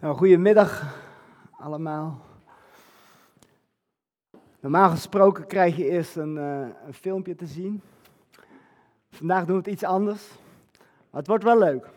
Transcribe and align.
Nou, 0.00 0.16
goedemiddag 0.16 0.96
allemaal. 1.50 2.20
Normaal 4.60 4.90
gesproken 4.90 5.46
krijg 5.46 5.76
je 5.76 5.88
eerst 5.88 6.16
een, 6.16 6.36
uh, 6.36 6.66
een, 6.86 6.94
filmpje 6.94 7.34
te 7.34 7.46
zien. 7.46 7.80
Vandaag 9.10 9.44
doen 9.44 9.56
we 9.56 9.62
het 9.62 9.72
iets 9.72 9.84
anders, 9.84 10.28
maar 11.10 11.20
het 11.20 11.26
wordt 11.26 11.44
wel 11.44 11.58
leuk. 11.58 11.88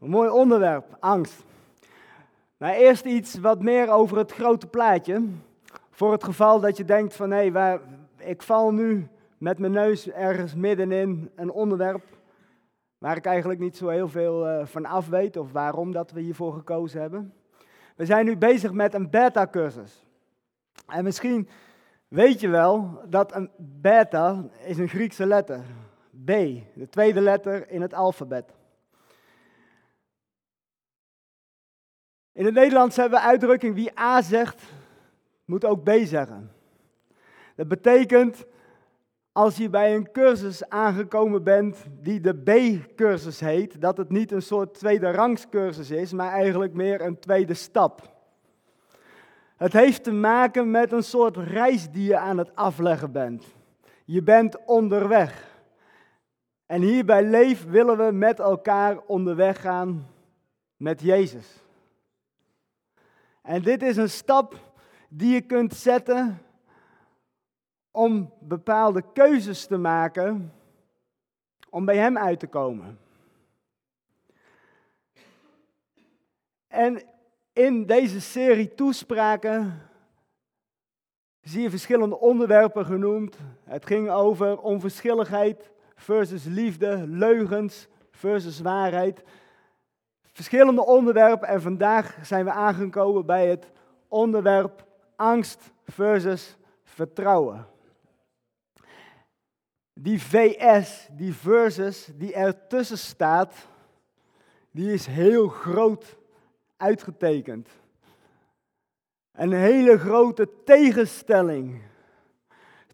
Een 0.00 0.10
mooi 0.10 0.30
onderwerp, 0.30 0.96
angst. 1.00 1.44
Maar 2.56 2.74
eerst 2.74 3.04
iets 3.04 3.38
wat 3.38 3.62
meer 3.62 3.90
over 3.90 4.16
het 4.18 4.32
grote 4.32 4.66
plaatje. 4.66 5.28
Voor 5.90 6.12
het 6.12 6.24
geval 6.24 6.60
dat 6.60 6.76
je 6.76 6.84
denkt 6.84 7.14
van 7.14 7.30
hé, 7.30 7.48
hey, 7.48 7.80
ik 8.16 8.42
val 8.42 8.72
nu 8.72 9.08
met 9.38 9.58
mijn 9.58 9.72
neus 9.72 10.08
ergens 10.08 10.54
middenin 10.54 11.30
een 11.34 11.50
onderwerp 11.50 12.11
waar 13.02 13.16
ik 13.16 13.26
eigenlijk 13.26 13.60
niet 13.60 13.76
zo 13.76 13.88
heel 13.88 14.08
veel 14.08 14.48
uh, 14.48 14.66
van 14.66 14.86
af 14.86 15.08
weet 15.08 15.36
of 15.36 15.52
waarom 15.52 15.92
dat 15.92 16.10
we 16.10 16.20
hiervoor 16.20 16.52
gekozen 16.52 17.00
hebben. 17.00 17.34
We 17.96 18.06
zijn 18.06 18.24
nu 18.24 18.36
bezig 18.36 18.72
met 18.72 18.94
een 18.94 19.10
beta-cursus. 19.10 20.06
En 20.86 21.04
misschien 21.04 21.48
weet 22.08 22.40
je 22.40 22.48
wel 22.48 23.02
dat 23.08 23.34
een 23.34 23.50
beta 23.58 24.44
is 24.64 24.78
een 24.78 24.88
Griekse 24.88 25.26
letter. 25.26 25.64
B, 26.24 26.26
de 26.74 26.86
tweede 26.90 27.20
letter 27.20 27.70
in 27.70 27.80
het 27.80 27.94
alfabet. 27.94 28.54
In 32.32 32.44
het 32.44 32.54
Nederlands 32.54 32.96
hebben 32.96 33.18
we 33.18 33.26
uitdrukking 33.26 33.74
wie 33.74 33.98
A 33.98 34.22
zegt, 34.22 34.62
moet 35.44 35.64
ook 35.64 35.82
B 35.82 35.90
zeggen. 36.02 36.52
Dat 37.54 37.68
betekent 37.68 38.44
als 39.32 39.56
je 39.56 39.70
bij 39.70 39.94
een 39.94 40.12
cursus 40.12 40.68
aangekomen 40.68 41.42
bent 41.42 41.84
die 42.00 42.20
de 42.20 42.34
B-cursus 42.34 43.40
heet, 43.40 43.80
dat 43.80 43.96
het 43.96 44.10
niet 44.10 44.32
een 44.32 44.42
soort 44.42 44.74
tweede 44.74 45.10
rangscursus 45.10 45.90
is, 45.90 46.12
maar 46.12 46.32
eigenlijk 46.32 46.72
meer 46.72 47.00
een 47.00 47.18
tweede 47.18 47.54
stap. 47.54 48.10
Het 49.56 49.72
heeft 49.72 50.04
te 50.04 50.12
maken 50.12 50.70
met 50.70 50.92
een 50.92 51.02
soort 51.02 51.36
reis 51.36 51.90
die 51.90 52.04
je 52.04 52.16
aan 52.16 52.38
het 52.38 52.54
afleggen 52.54 53.12
bent. 53.12 53.44
Je 54.04 54.22
bent 54.22 54.64
onderweg. 54.64 55.50
En 56.66 56.82
hier 56.82 57.04
bij 57.04 57.22
Leef 57.24 57.64
willen 57.64 57.96
we 57.96 58.12
met 58.12 58.38
elkaar 58.38 58.98
onderweg 58.98 59.60
gaan 59.60 60.06
met 60.76 61.00
Jezus. 61.00 61.62
En 63.42 63.62
dit 63.62 63.82
is 63.82 63.96
een 63.96 64.10
stap 64.10 64.54
die 65.08 65.34
je 65.34 65.40
kunt 65.40 65.74
zetten 65.74 66.38
om 67.92 68.32
bepaalde 68.38 69.02
keuzes 69.12 69.66
te 69.66 69.76
maken 69.76 70.52
om 71.70 71.84
bij 71.84 71.96
Hem 71.96 72.18
uit 72.18 72.38
te 72.38 72.46
komen. 72.46 72.98
En 76.68 77.02
in 77.52 77.86
deze 77.86 78.20
serie 78.20 78.74
toespraken 78.74 79.82
zie 81.40 81.62
je 81.62 81.70
verschillende 81.70 82.18
onderwerpen 82.18 82.86
genoemd. 82.86 83.36
Het 83.64 83.86
ging 83.86 84.10
over 84.10 84.60
onverschilligheid 84.60 85.70
versus 85.94 86.44
liefde, 86.44 87.06
leugens 87.06 87.88
versus 88.10 88.60
waarheid. 88.60 89.22
Verschillende 90.32 90.84
onderwerpen 90.84 91.48
en 91.48 91.62
vandaag 91.62 92.18
zijn 92.22 92.44
we 92.44 92.50
aangekomen 92.50 93.26
bij 93.26 93.48
het 93.48 93.70
onderwerp 94.08 94.86
angst 95.16 95.72
versus 95.84 96.56
vertrouwen. 96.84 97.66
Die 99.94 100.22
VS, 100.22 101.08
die 101.10 101.32
versus 101.32 102.08
die 102.14 102.34
ertussen 102.34 102.98
staat, 102.98 103.54
die 104.70 104.92
is 104.92 105.06
heel 105.06 105.48
groot 105.48 106.16
uitgetekend. 106.76 107.68
Een 109.32 109.52
hele 109.52 109.98
grote 109.98 110.48
tegenstelling 110.64 111.82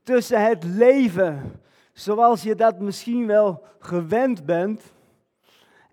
tussen 0.02 0.44
het 0.44 0.64
leven 0.64 1.60
zoals 1.92 2.42
je 2.42 2.54
dat 2.54 2.80
misschien 2.80 3.26
wel 3.26 3.64
gewend 3.78 4.44
bent 4.44 4.82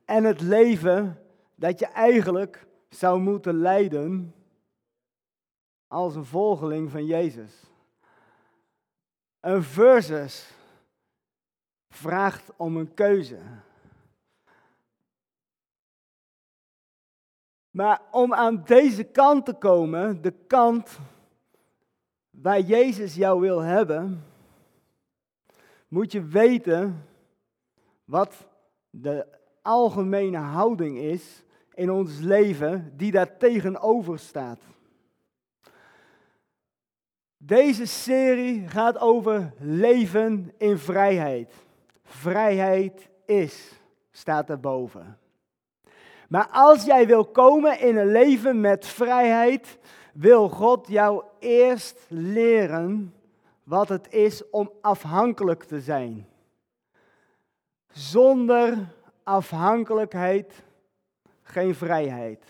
en 0.05 0.23
het 0.23 0.41
leven 0.41 1.21
dat 1.55 1.79
je 1.79 1.85
eigenlijk 1.85 2.67
zou 2.89 3.19
moeten 3.19 3.57
leiden 3.57 4.33
als 5.87 6.15
een 6.15 6.25
volgeling 6.25 6.91
van 6.91 7.05
Jezus. 7.05 7.63
Een 9.39 9.63
versus 9.63 10.53
vraagt 11.95 12.51
om 12.57 12.77
een 12.77 12.93
keuze. 12.93 13.39
Maar 17.69 18.01
om 18.11 18.33
aan 18.33 18.63
deze 18.65 19.03
kant 19.03 19.45
te 19.45 19.53
komen, 19.53 20.21
de 20.21 20.33
kant 20.47 20.99
waar 22.29 22.59
Jezus 22.59 23.15
jou 23.15 23.41
wil 23.41 23.59
hebben, 23.59 24.23
moet 25.87 26.11
je 26.11 26.23
weten 26.23 27.05
wat 28.03 28.47
de 28.89 29.27
algemene 29.61 30.37
houding 30.37 30.97
is 30.97 31.43
in 31.73 31.91
ons 31.91 32.19
leven 32.19 32.93
die 32.97 33.11
daar 33.11 33.37
tegenover 33.37 34.19
staat. 34.19 34.59
Deze 37.37 37.85
serie 37.85 38.67
gaat 38.67 38.97
over 38.97 39.53
leven 39.59 40.53
in 40.57 40.77
vrijheid. 40.77 41.64
Vrijheid 42.05 43.09
is, 43.25 43.71
staat 44.11 44.49
erboven. 44.49 45.17
Maar 46.27 46.47
als 46.51 46.85
jij 46.85 47.07
wil 47.07 47.25
komen 47.25 47.79
in 47.79 47.97
een 47.97 48.11
leven 48.11 48.61
met 48.61 48.85
vrijheid, 48.85 49.77
wil 50.13 50.49
God 50.49 50.87
jou 50.87 51.23
eerst 51.39 52.05
leren 52.07 53.13
wat 53.63 53.89
het 53.89 54.13
is 54.13 54.49
om 54.49 54.71
afhankelijk 54.81 55.63
te 55.63 55.81
zijn. 55.81 56.27
Zonder 57.91 58.77
afhankelijkheid 59.23 60.63
geen 61.41 61.75
vrijheid. 61.75 62.43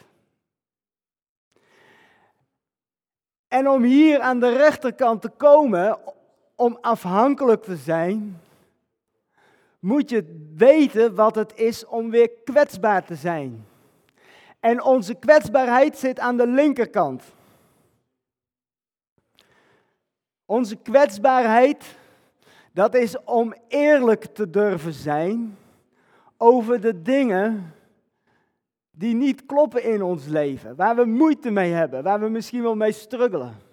En 3.47 3.69
om 3.69 3.83
hier 3.83 4.19
aan 4.19 4.39
de 4.39 4.55
rechterkant 4.57 5.21
te 5.21 5.29
komen, 5.29 5.97
om 6.55 6.77
afhankelijk 6.81 7.63
te 7.63 7.75
zijn, 7.75 8.41
moet 9.79 10.09
je 10.09 10.49
weten 10.55 11.15
wat 11.15 11.35
het 11.35 11.55
is 11.55 11.85
om 11.85 12.09
weer 12.09 12.29
kwetsbaar 12.43 13.05
te 13.05 13.15
zijn. 13.15 13.65
En 14.59 14.83
onze 14.83 15.15
kwetsbaarheid 15.15 15.97
zit 15.97 16.19
aan 16.19 16.37
de 16.37 16.47
linkerkant. 16.47 17.23
Onze 20.45 20.75
kwetsbaarheid, 20.75 21.97
dat 22.73 22.95
is 22.95 23.23
om 23.23 23.53
eerlijk 23.67 24.25
te 24.25 24.49
durven 24.49 24.93
zijn 24.93 25.57
over 26.37 26.81
de 26.81 27.01
dingen 27.01 27.73
die 28.91 29.15
niet 29.15 29.45
kloppen 29.45 29.83
in 29.83 30.01
ons 30.01 30.25
leven, 30.25 30.75
waar 30.75 30.95
we 30.95 31.05
moeite 31.05 31.49
mee 31.49 31.71
hebben, 31.71 32.03
waar 32.03 32.19
we 32.19 32.29
misschien 32.29 32.61
wel 32.61 32.75
mee 32.75 32.91
struggelen. 32.91 33.64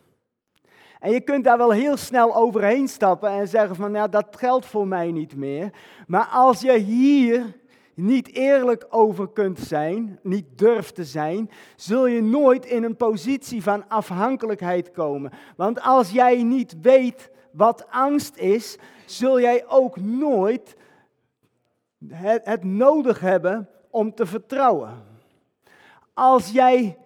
En 1.02 1.10
je 1.10 1.20
kunt 1.20 1.44
daar 1.44 1.58
wel 1.58 1.70
heel 1.70 1.96
snel 1.96 2.34
overheen 2.34 2.88
stappen 2.88 3.30
en 3.30 3.48
zeggen 3.48 3.76
van, 3.76 3.92
ja, 3.92 4.08
dat 4.08 4.36
geldt 4.36 4.66
voor 4.66 4.86
mij 4.86 5.12
niet 5.12 5.36
meer. 5.36 5.70
Maar 6.06 6.26
als 6.26 6.60
je 6.60 6.78
hier 6.78 7.56
niet 7.94 8.32
eerlijk 8.32 8.86
over 8.90 9.28
kunt 9.28 9.58
zijn, 9.58 10.18
niet 10.22 10.58
durft 10.58 10.94
te 10.94 11.04
zijn, 11.04 11.50
zul 11.76 12.06
je 12.06 12.22
nooit 12.22 12.66
in 12.66 12.82
een 12.82 12.96
positie 12.96 13.62
van 13.62 13.88
afhankelijkheid 13.88 14.90
komen. 14.90 15.32
Want 15.56 15.80
als 15.80 16.10
jij 16.10 16.42
niet 16.42 16.80
weet 16.80 17.30
wat 17.52 17.86
angst 17.90 18.36
is, 18.36 18.78
zul 19.06 19.40
jij 19.40 19.66
ook 19.68 20.00
nooit 20.00 20.76
het, 22.08 22.44
het 22.44 22.64
nodig 22.64 23.20
hebben 23.20 23.68
om 23.90 24.14
te 24.14 24.26
vertrouwen. 24.26 25.04
Als 26.14 26.50
jij 26.50 26.98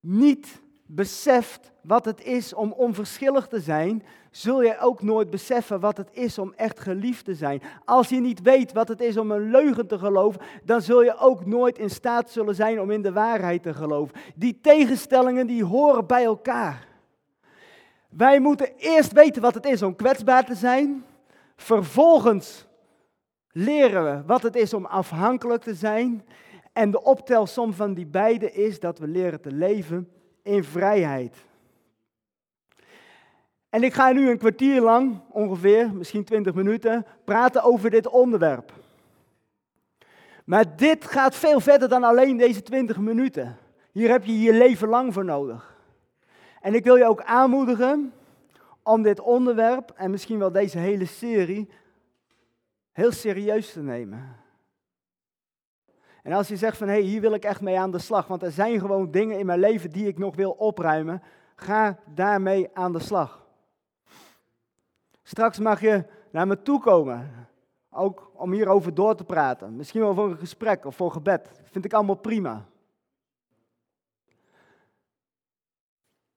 niet 0.00 0.60
beseft 0.86 1.74
wat 1.86 2.04
het 2.04 2.24
is 2.24 2.54
om 2.54 2.72
onverschillig 2.72 3.46
te 3.46 3.60
zijn, 3.60 4.02
zul 4.30 4.62
je 4.62 4.78
ook 4.80 5.02
nooit 5.02 5.30
beseffen 5.30 5.80
wat 5.80 5.96
het 5.96 6.08
is 6.12 6.38
om 6.38 6.52
echt 6.56 6.80
geliefd 6.80 7.24
te 7.24 7.34
zijn. 7.34 7.62
Als 7.84 8.08
je 8.08 8.20
niet 8.20 8.42
weet 8.42 8.72
wat 8.72 8.88
het 8.88 9.00
is 9.00 9.16
om 9.16 9.30
een 9.30 9.50
leugen 9.50 9.86
te 9.86 9.98
geloven, 9.98 10.40
dan 10.64 10.82
zul 10.82 11.02
je 11.02 11.18
ook 11.18 11.46
nooit 11.46 11.78
in 11.78 11.90
staat 11.90 12.30
zullen 12.30 12.54
zijn 12.54 12.80
om 12.80 12.90
in 12.90 13.02
de 13.02 13.12
waarheid 13.12 13.62
te 13.62 13.74
geloven. 13.74 14.14
Die 14.34 14.58
tegenstellingen 14.60 15.46
die 15.46 15.64
horen 15.64 16.06
bij 16.06 16.24
elkaar. 16.24 16.86
Wij 18.08 18.40
moeten 18.40 18.72
eerst 18.76 19.12
weten 19.12 19.42
wat 19.42 19.54
het 19.54 19.66
is 19.66 19.82
om 19.82 19.96
kwetsbaar 19.96 20.44
te 20.44 20.54
zijn. 20.54 21.04
Vervolgens 21.56 22.66
leren 23.50 24.04
we 24.04 24.22
wat 24.26 24.42
het 24.42 24.56
is 24.56 24.74
om 24.74 24.84
afhankelijk 24.84 25.62
te 25.62 25.74
zijn. 25.74 26.24
En 26.72 26.90
de 26.90 27.02
optelsom 27.02 27.72
van 27.72 27.94
die 27.94 28.06
beide 28.06 28.52
is 28.52 28.80
dat 28.80 28.98
we 28.98 29.06
leren 29.06 29.40
te 29.40 29.52
leven 29.52 30.08
in 30.42 30.64
vrijheid. 30.64 31.45
En 33.76 33.82
ik 33.82 33.94
ga 33.94 34.12
nu 34.12 34.30
een 34.30 34.38
kwartier 34.38 34.80
lang, 34.80 35.20
ongeveer, 35.28 35.94
misschien 35.94 36.24
twintig 36.24 36.54
minuten, 36.54 37.06
praten 37.24 37.62
over 37.62 37.90
dit 37.90 38.08
onderwerp. 38.08 38.72
Maar 40.44 40.76
dit 40.76 41.04
gaat 41.04 41.34
veel 41.34 41.60
verder 41.60 41.88
dan 41.88 42.04
alleen 42.04 42.36
deze 42.36 42.62
20 42.62 42.98
minuten. 42.98 43.56
Hier 43.92 44.10
heb 44.10 44.24
je 44.24 44.40
je 44.40 44.52
leven 44.52 44.88
lang 44.88 45.12
voor 45.12 45.24
nodig. 45.24 45.76
En 46.60 46.74
ik 46.74 46.84
wil 46.84 46.96
je 46.96 47.04
ook 47.04 47.22
aanmoedigen 47.22 48.12
om 48.82 49.02
dit 49.02 49.20
onderwerp 49.20 49.92
en 49.96 50.10
misschien 50.10 50.38
wel 50.38 50.52
deze 50.52 50.78
hele 50.78 51.06
serie 51.06 51.68
heel 52.92 53.12
serieus 53.12 53.72
te 53.72 53.82
nemen. 53.82 54.36
En 56.22 56.32
als 56.32 56.48
je 56.48 56.56
zegt 56.56 56.76
van 56.76 56.88
hé, 56.88 56.94
hey, 56.94 57.02
hier 57.02 57.20
wil 57.20 57.34
ik 57.34 57.44
echt 57.44 57.60
mee 57.60 57.78
aan 57.78 57.90
de 57.90 57.98
slag, 57.98 58.26
want 58.26 58.42
er 58.42 58.52
zijn 58.52 58.80
gewoon 58.80 59.10
dingen 59.10 59.38
in 59.38 59.46
mijn 59.46 59.60
leven 59.60 59.90
die 59.90 60.06
ik 60.06 60.18
nog 60.18 60.36
wil 60.36 60.50
opruimen, 60.50 61.22
ga 61.56 61.98
daarmee 62.14 62.68
aan 62.72 62.92
de 62.92 63.00
slag. 63.00 63.44
Straks 65.26 65.58
mag 65.58 65.80
je 65.80 66.04
naar 66.30 66.46
me 66.46 66.62
toe 66.62 66.80
komen, 66.80 67.48
ook 67.90 68.30
om 68.34 68.52
hierover 68.52 68.94
door 68.94 69.16
te 69.16 69.24
praten. 69.24 69.76
Misschien 69.76 70.00
wel 70.00 70.14
voor 70.14 70.30
een 70.30 70.38
gesprek 70.38 70.84
of 70.84 70.96
voor 70.96 71.12
gebed. 71.12 71.44
Dat 71.44 71.70
vind 71.70 71.84
ik 71.84 71.92
allemaal 71.92 72.16
prima. 72.16 72.66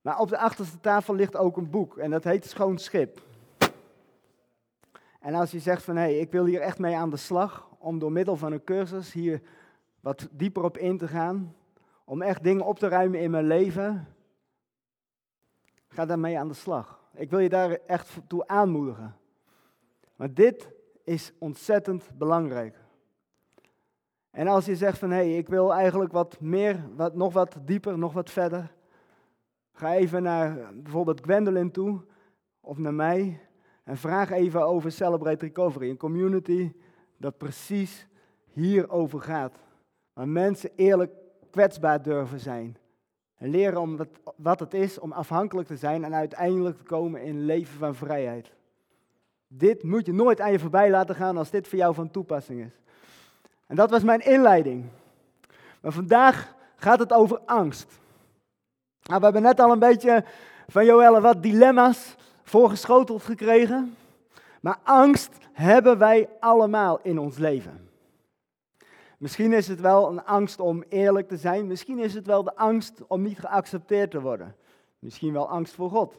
Maar 0.01 0.19
op 0.19 0.29
de 0.29 0.37
achterste 0.37 0.79
tafel 0.79 1.13
ligt 1.13 1.37
ook 1.37 1.57
een 1.57 1.69
boek 1.69 1.97
en 1.97 2.11
dat 2.11 2.23
heet 2.23 2.45
Schoon 2.45 2.77
Schip. 2.77 3.21
En 5.19 5.33
als 5.33 5.51
je 5.51 5.59
zegt 5.59 5.83
van 5.83 5.95
hé, 5.95 6.01
hey, 6.01 6.19
ik 6.19 6.31
wil 6.31 6.45
hier 6.45 6.61
echt 6.61 6.79
mee 6.79 6.95
aan 6.95 7.09
de 7.09 7.17
slag, 7.17 7.69
om 7.77 7.99
door 7.99 8.11
middel 8.11 8.35
van 8.35 8.51
een 8.51 8.63
cursus 8.63 9.13
hier 9.13 9.41
wat 9.99 10.27
dieper 10.31 10.63
op 10.63 10.77
in 10.77 10.97
te 10.97 11.07
gaan, 11.07 11.55
om 12.05 12.21
echt 12.21 12.43
dingen 12.43 12.65
op 12.65 12.79
te 12.79 12.87
ruimen 12.87 13.19
in 13.19 13.31
mijn 13.31 13.47
leven, 13.47 14.07
ga 15.87 16.05
daarmee 16.05 16.39
aan 16.39 16.47
de 16.47 16.53
slag. 16.53 16.98
Ik 17.13 17.29
wil 17.29 17.39
je 17.39 17.49
daar 17.49 17.71
echt 17.71 18.19
toe 18.27 18.47
aanmoedigen. 18.47 19.15
Maar 20.15 20.33
dit 20.33 20.69
is 21.03 21.33
ontzettend 21.37 22.09
belangrijk. 22.17 22.77
En 24.31 24.47
als 24.47 24.65
je 24.65 24.75
zegt 24.75 24.97
van 24.97 25.09
hé, 25.09 25.15
hey, 25.15 25.37
ik 25.37 25.47
wil 25.47 25.73
eigenlijk 25.73 26.11
wat 26.11 26.39
meer, 26.39 26.85
wat, 26.95 27.15
nog 27.15 27.33
wat 27.33 27.57
dieper, 27.65 27.97
nog 27.97 28.13
wat 28.13 28.29
verder, 28.29 28.71
ga 29.71 29.93
even 29.93 30.23
naar 30.23 30.73
bijvoorbeeld 30.73 31.21
Gwendolyn 31.21 31.71
toe 31.71 32.01
of 32.61 32.77
naar 32.77 32.93
mij 32.93 33.39
en 33.83 33.97
vraag 33.97 34.31
even 34.31 34.65
over 34.65 34.91
Celebrate 34.91 35.45
Recovery, 35.45 35.89
een 35.89 35.97
community 35.97 36.71
dat 37.17 37.37
precies 37.37 38.07
hierover 38.51 39.21
gaat. 39.21 39.59
Waar 40.13 40.27
mensen 40.27 40.71
eerlijk 40.75 41.11
kwetsbaar 41.49 42.01
durven 42.01 42.39
zijn. 42.39 42.77
En 43.39 43.49
leren 43.49 43.81
om 43.81 43.97
wat, 44.35 44.59
het 44.59 44.73
is 44.73 44.99
om 44.99 45.11
afhankelijk 45.11 45.67
te 45.67 45.77
zijn 45.77 46.03
en 46.03 46.13
uiteindelijk 46.13 46.77
te 46.77 46.83
komen 46.83 47.21
in 47.21 47.45
leven 47.45 47.77
van 47.77 47.95
vrijheid. 47.95 48.51
Dit 49.47 49.83
moet 49.83 50.05
je 50.05 50.13
nooit 50.13 50.41
aan 50.41 50.51
je 50.51 50.59
voorbij 50.59 50.89
laten 50.89 51.15
gaan 51.15 51.37
als 51.37 51.49
dit 51.49 51.67
voor 51.67 51.77
jou 51.77 51.93
van 51.93 52.11
toepassing 52.11 52.65
is. 52.65 52.79
En 53.67 53.75
dat 53.75 53.89
was 53.89 54.03
mijn 54.03 54.19
inleiding. 54.19 54.85
Maar 55.81 55.91
vandaag 55.91 56.55
gaat 56.75 56.99
het 56.99 57.13
over 57.13 57.39
angst. 57.45 57.99
Nou, 59.03 59.19
we 59.19 59.23
hebben 59.23 59.41
net 59.41 59.59
al 59.59 59.71
een 59.71 59.79
beetje 59.79 60.23
van 60.67 60.85
Joelle 60.85 61.21
wat 61.21 61.43
dilemma's 61.43 62.15
voorgeschoteld 62.43 63.23
gekregen. 63.23 63.95
Maar 64.61 64.77
angst 64.83 65.37
hebben 65.53 65.97
wij 65.97 66.29
allemaal 66.39 66.99
in 67.03 67.19
ons 67.19 67.37
leven. 67.37 67.88
Misschien 69.19 69.53
is 69.53 69.67
het 69.67 69.81
wel 69.81 70.09
een 70.09 70.25
angst 70.25 70.59
om 70.59 70.83
eerlijk 70.89 71.27
te 71.27 71.37
zijn. 71.37 71.67
Misschien 71.67 71.99
is 71.99 72.13
het 72.13 72.25
wel 72.25 72.43
de 72.43 72.55
angst 72.55 73.07
om 73.07 73.21
niet 73.21 73.39
geaccepteerd 73.39 74.11
te 74.11 74.21
worden. 74.21 74.55
Misschien 74.99 75.33
wel 75.33 75.49
angst 75.49 75.73
voor 75.73 75.89
God. 75.89 76.17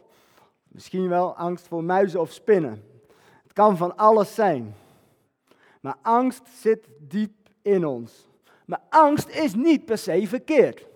Misschien 0.68 1.08
wel 1.08 1.36
angst 1.36 1.68
voor 1.68 1.84
muizen 1.84 2.20
of 2.20 2.30
spinnen. 2.30 2.84
Het 3.42 3.52
kan 3.52 3.76
van 3.76 3.96
alles 3.96 4.34
zijn. 4.34 4.74
Maar 5.80 5.96
angst 6.02 6.48
zit 6.48 6.88
diep 6.98 7.32
in 7.62 7.86
ons. 7.86 8.26
Maar 8.66 8.82
angst 8.88 9.28
is 9.28 9.54
niet 9.54 9.84
per 9.84 9.98
se 9.98 10.26
verkeerd. 10.26 10.86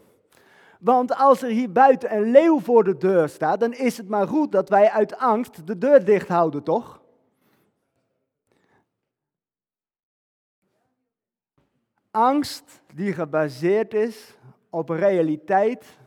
Want 0.81 1.15
als 1.15 1.43
er 1.43 1.51
hier 1.51 1.73
buiten 1.73 2.17
een 2.17 2.31
leeuw 2.31 2.61
voor 2.61 2.85
de 2.85 2.97
deur 2.97 3.29
staat, 3.29 3.61
dan 3.61 3.73
is 3.73 3.97
het 3.97 4.09
maar 4.09 4.29
goed 4.29 4.53
dat 4.53 4.69
wij 4.69 4.91
uit 4.91 5.19
angst 5.19 5.67
de 5.67 5.79
deur 5.79 6.05
dicht 6.05 6.29
houden, 6.29 6.63
toch? 6.63 7.01
Angst 12.17 12.83
die 12.95 13.13
gebaseerd 13.13 13.95
is 13.95 14.37
op 14.71 14.89
realiteit 14.89 15.99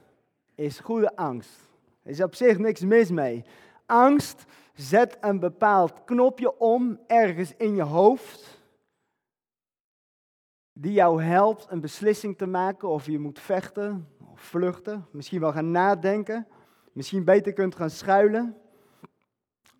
is 0.55 0.79
goede 0.79 1.15
angst. 1.15 1.59
Er 2.03 2.11
is 2.11 2.21
op 2.21 2.35
zich 2.35 2.57
niks 2.57 2.81
mis 2.81 3.09
mee. 3.09 3.43
Angst 3.85 4.45
zet 4.73 5.17
een 5.21 5.39
bepaald 5.39 6.03
knopje 6.05 6.59
om 6.59 6.99
ergens 7.07 7.53
in 7.57 7.75
je 7.75 7.81
hoofd 7.81 8.59
die 10.73 10.91
jou 10.91 11.23
helpt 11.23 11.65
een 11.69 11.81
beslissing 11.81 12.37
te 12.37 12.47
maken 12.47 12.87
of 12.87 13.05
je 13.05 13.19
moet 13.19 13.39
vechten 13.39 14.07
of 14.31 14.41
vluchten, 14.41 15.05
misschien 15.11 15.39
wel 15.39 15.51
gaan 15.51 15.71
nadenken, 15.71 16.47
misschien 16.91 17.23
beter 17.23 17.53
kunt 17.53 17.75
gaan 17.75 17.89
schuilen. 17.89 18.57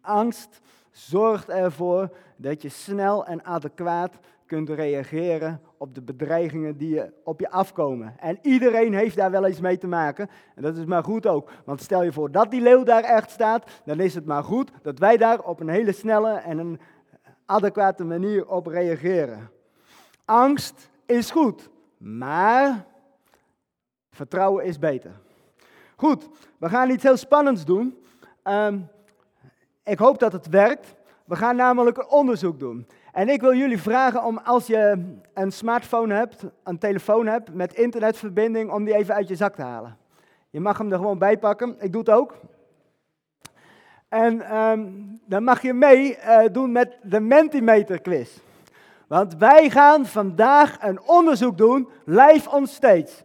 Angst 0.01 0.59
zorgt 0.91 1.49
ervoor 1.49 2.17
dat 2.37 2.61
je 2.61 2.69
snel 2.69 3.25
en 3.25 3.45
adequaat 3.45 4.19
kunt 4.47 4.69
reageren 4.69 5.61
op 5.77 5.95
de 5.95 6.01
bedreigingen 6.01 6.77
die 6.77 7.01
op 7.23 7.39
je 7.39 7.49
afkomen. 7.49 8.15
En 8.19 8.39
iedereen 8.41 8.93
heeft 8.93 9.15
daar 9.15 9.31
wel 9.31 9.45
eens 9.45 9.59
mee 9.59 9.77
te 9.77 9.87
maken. 9.87 10.29
En 10.55 10.61
dat 10.61 10.77
is 10.77 10.85
maar 10.85 11.03
goed 11.03 11.27
ook. 11.27 11.51
Want 11.65 11.81
stel 11.81 12.03
je 12.03 12.11
voor 12.11 12.31
dat 12.31 12.51
die 12.51 12.61
leeuw 12.61 12.83
daar 12.83 13.03
echt 13.03 13.31
staat, 13.31 13.81
dan 13.85 13.99
is 13.99 14.15
het 14.15 14.25
maar 14.25 14.43
goed 14.43 14.71
dat 14.81 14.99
wij 14.99 15.17
daar 15.17 15.39
op 15.39 15.59
een 15.59 15.69
hele 15.69 15.91
snelle 15.91 16.31
en 16.31 16.57
een 16.57 16.79
adequate 17.45 18.03
manier 18.03 18.47
op 18.47 18.67
reageren. 18.67 19.49
Angst 20.25 20.89
is 21.05 21.31
goed, 21.31 21.69
maar 21.97 22.85
vertrouwen 24.11 24.65
is 24.65 24.79
beter. 24.79 25.11
Goed, 25.95 26.29
we 26.57 26.69
gaan 26.69 26.89
iets 26.89 27.03
heel 27.03 27.17
spannends 27.17 27.65
doen. 27.65 28.03
Ehm, 28.43 28.79
ik 29.83 29.99
hoop 29.99 30.19
dat 30.19 30.31
het 30.33 30.47
werkt. 30.49 30.95
We 31.25 31.35
gaan 31.35 31.55
namelijk 31.55 31.97
een 31.97 32.09
onderzoek 32.09 32.59
doen. 32.59 32.87
En 33.17 33.29
ik 33.29 33.41
wil 33.41 33.53
jullie 33.53 33.81
vragen 33.81 34.23
om 34.23 34.37
als 34.37 34.67
je 34.67 35.05
een 35.33 35.51
smartphone 35.51 36.13
hebt, 36.13 36.43
een 36.63 36.77
telefoon 36.77 37.27
hebt 37.27 37.53
met 37.53 37.73
internetverbinding, 37.73 38.71
om 38.71 38.83
die 38.83 38.95
even 38.95 39.15
uit 39.15 39.27
je 39.27 39.35
zak 39.35 39.55
te 39.55 39.61
halen. 39.61 39.97
Je 40.49 40.59
mag 40.59 40.77
hem 40.77 40.91
er 40.91 40.97
gewoon 40.97 41.17
bij 41.17 41.37
pakken. 41.37 41.75
Ik 41.79 41.91
doe 41.91 42.01
het 42.01 42.09
ook. 42.09 42.35
En 44.09 44.41
ehm, 44.41 44.89
dan 45.25 45.43
mag 45.43 45.61
je 45.61 45.73
mee 45.73 46.17
uh, 46.17 46.39
doen 46.51 46.71
met 46.71 46.97
de 47.01 47.19
Mentimeter 47.19 48.01
quiz. 48.01 48.37
Want 49.07 49.35
wij 49.35 49.69
gaan 49.69 50.05
vandaag 50.05 50.77
een 50.81 51.01
onderzoek 51.01 51.57
doen, 51.57 51.89
live 52.05 52.51
on 52.51 52.67
stage. 52.67 53.23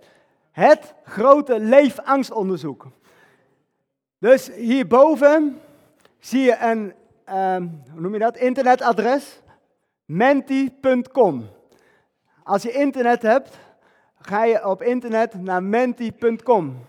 Het 0.51 0.95
grote 1.05 1.61
leefangstonderzoek. 1.61 2.87
Dus 4.19 4.51
hierboven 4.55 5.61
zie 6.19 6.43
je 6.43 6.57
een, 6.61 6.93
um, 7.37 7.83
hoe 7.93 8.01
noem 8.01 8.13
je 8.13 8.19
dat, 8.19 8.37
internetadres 8.37 9.42
menti.com. 10.13 11.49
Als 12.43 12.63
je 12.63 12.73
internet 12.73 13.23
hebt, 13.23 13.59
ga 14.19 14.45
je 14.45 14.67
op 14.67 14.83
internet 14.83 15.35
naar 15.35 15.63
menti.com. 15.63 16.85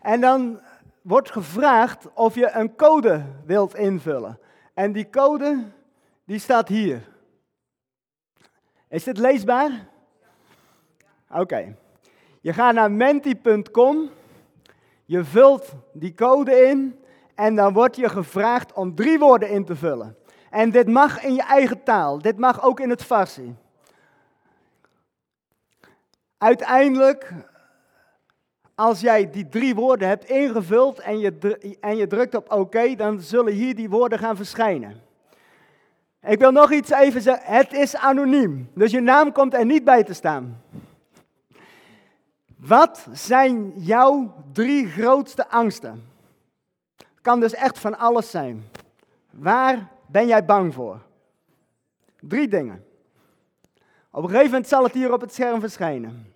En 0.00 0.20
dan 0.20 0.60
wordt 1.02 1.30
gevraagd 1.30 2.12
of 2.14 2.34
je 2.34 2.50
een 2.50 2.76
code 2.76 3.24
wilt 3.44 3.74
invullen. 3.74 4.38
En 4.74 4.92
die 4.92 5.10
code, 5.10 5.64
die 6.24 6.38
staat 6.38 6.68
hier. 6.68 7.08
Is 8.88 9.04
dit 9.04 9.18
leesbaar? 9.18 9.88
Oké. 11.30 11.76
Je 12.40 12.52
gaat 12.52 12.74
naar 12.74 12.90
menti.com, 12.90 14.10
je 15.04 15.24
vult 15.24 15.72
die 15.92 16.14
code 16.14 16.52
in 16.52 17.00
en 17.34 17.54
dan 17.54 17.72
wordt 17.72 17.96
je 17.96 18.08
gevraagd 18.08 18.72
om 18.72 18.94
drie 18.94 19.18
woorden 19.18 19.50
in 19.50 19.64
te 19.64 19.76
vullen. 19.76 20.16
En 20.50 20.70
dit 20.70 20.88
mag 20.88 21.22
in 21.22 21.34
je 21.34 21.42
eigen 21.42 21.82
taal. 21.82 22.18
Dit 22.18 22.38
mag 22.38 22.62
ook 22.62 22.80
in 22.80 22.90
het 22.90 23.02
Farsi. 23.02 23.54
Uiteindelijk, 26.38 27.32
als 28.74 29.00
jij 29.00 29.30
die 29.30 29.48
drie 29.48 29.74
woorden 29.74 30.08
hebt 30.08 30.24
ingevuld 30.24 30.98
en 30.98 31.18
je, 31.18 31.76
en 31.80 31.96
je 31.96 32.06
drukt 32.06 32.34
op 32.34 32.52
oké, 32.52 32.94
dan 32.94 33.20
zullen 33.20 33.52
hier 33.52 33.74
die 33.74 33.90
woorden 33.90 34.18
gaan 34.18 34.36
verschijnen. 34.36 35.00
Ik 36.22 36.38
wil 36.38 36.50
nog 36.50 36.72
iets 36.72 36.90
even 36.90 37.20
zeggen. 37.20 37.54
Het 37.54 37.72
is 37.72 37.96
anoniem. 37.96 38.70
Dus 38.74 38.90
je 38.90 39.00
naam 39.00 39.32
komt 39.32 39.54
er 39.54 39.64
niet 39.64 39.84
bij 39.84 40.04
te 40.04 40.14
staan. 40.14 40.62
Wat 42.56 43.06
zijn 43.12 43.72
jouw 43.76 44.34
drie 44.52 44.88
grootste 44.88 45.48
angsten? 45.48 46.04
Het 46.96 47.20
kan 47.22 47.40
dus 47.40 47.54
echt 47.54 47.78
van 47.78 47.98
alles 47.98 48.30
zijn. 48.30 48.64
Waar 49.30 49.88
ben 50.08 50.26
jij 50.26 50.44
bang 50.44 50.74
voor? 50.74 51.00
Drie 52.20 52.48
dingen. 52.48 52.84
Op 54.10 54.22
een 54.22 54.28
gegeven 54.28 54.50
moment 54.50 54.68
zal 54.68 54.84
het 54.84 54.92
hier 54.92 55.12
op 55.12 55.20
het 55.20 55.34
scherm 55.34 55.60
verschijnen. 55.60 56.34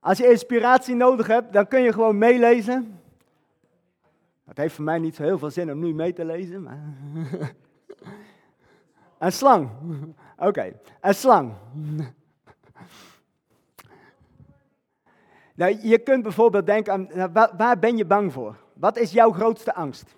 Als 0.00 0.18
je 0.18 0.30
inspiratie 0.30 0.94
nodig 0.94 1.26
hebt, 1.26 1.52
dan 1.52 1.68
kun 1.68 1.82
je 1.82 1.92
gewoon 1.92 2.18
meelezen. 2.18 3.00
Het 4.44 4.56
heeft 4.56 4.74
voor 4.74 4.84
mij 4.84 4.98
niet 4.98 5.14
zo 5.14 5.22
heel 5.22 5.38
veel 5.38 5.50
zin 5.50 5.72
om 5.72 5.78
nu 5.78 5.94
mee 5.94 6.12
te 6.12 6.24
lezen, 6.24 6.62
maar... 6.62 6.78
Een 9.18 9.32
slang. 9.32 9.70
Oké, 10.36 10.72
een 11.00 11.14
slang. 11.14 11.52
Nou, 15.54 15.78
je 15.82 15.98
kunt 15.98 16.22
bijvoorbeeld 16.22 16.66
denken 16.66 16.92
aan, 16.92 17.08
nou, 17.14 17.50
waar 17.56 17.78
ben 17.78 17.96
je 17.96 18.04
bang 18.04 18.32
voor? 18.32 18.56
Wat 18.74 18.98
is 18.98 19.12
jouw 19.12 19.32
grootste 19.32 19.74
angst? 19.74 20.14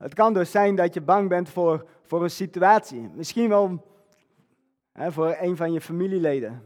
Het 0.00 0.14
kan 0.14 0.34
dus 0.34 0.50
zijn 0.50 0.74
dat 0.74 0.94
je 0.94 1.00
bang 1.00 1.28
bent 1.28 1.48
voor, 1.48 1.86
voor 2.02 2.22
een 2.22 2.30
situatie. 2.30 3.10
Misschien 3.14 3.48
wel 3.48 3.86
hè, 4.92 5.12
voor 5.12 5.36
een 5.40 5.56
van 5.56 5.72
je 5.72 5.80
familieleden. 5.80 6.62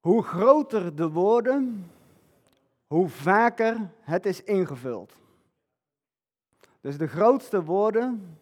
Hoe 0.00 0.22
groter 0.22 0.96
de 0.96 1.10
woorden, 1.10 1.90
hoe 2.86 3.08
vaker 3.08 3.90
het 4.00 4.26
is 4.26 4.42
ingevuld. 4.42 5.21
Dus 6.82 6.98
de 6.98 7.06
grootste 7.06 7.64
woorden, 7.64 8.38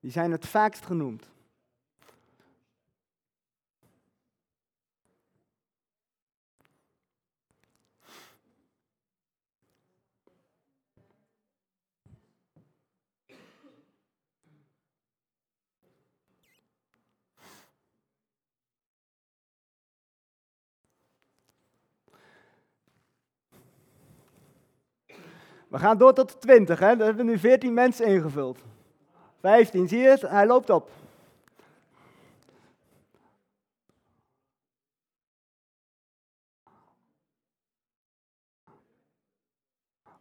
die 0.00 0.10
zijn 0.10 0.30
het 0.30 0.46
vaakst 0.46 0.84
genoemd. 0.84 1.31
We 25.72 25.78
gaan 25.78 25.98
door 25.98 26.12
tot 26.12 26.32
de 26.32 26.38
20, 26.38 26.78
hè? 26.78 26.96
Daar 26.96 27.06
hebben 27.06 27.26
we 27.26 27.30
nu 27.30 27.38
14 27.38 27.74
mensen 27.74 28.06
ingevuld. 28.06 28.58
15, 29.40 29.88
zie 29.88 29.98
je 29.98 30.08
het? 30.08 30.20
Hij 30.20 30.46
loopt 30.46 30.70
op. 30.70 30.90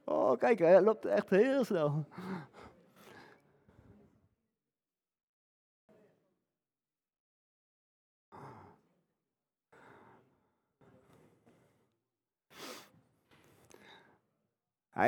Oh, 0.03 0.39
kijk, 0.39 0.60
hij 0.60 0.81
loopt 0.81 1.05
echt 1.05 1.29
heel 1.29 1.63
snel. 1.63 2.05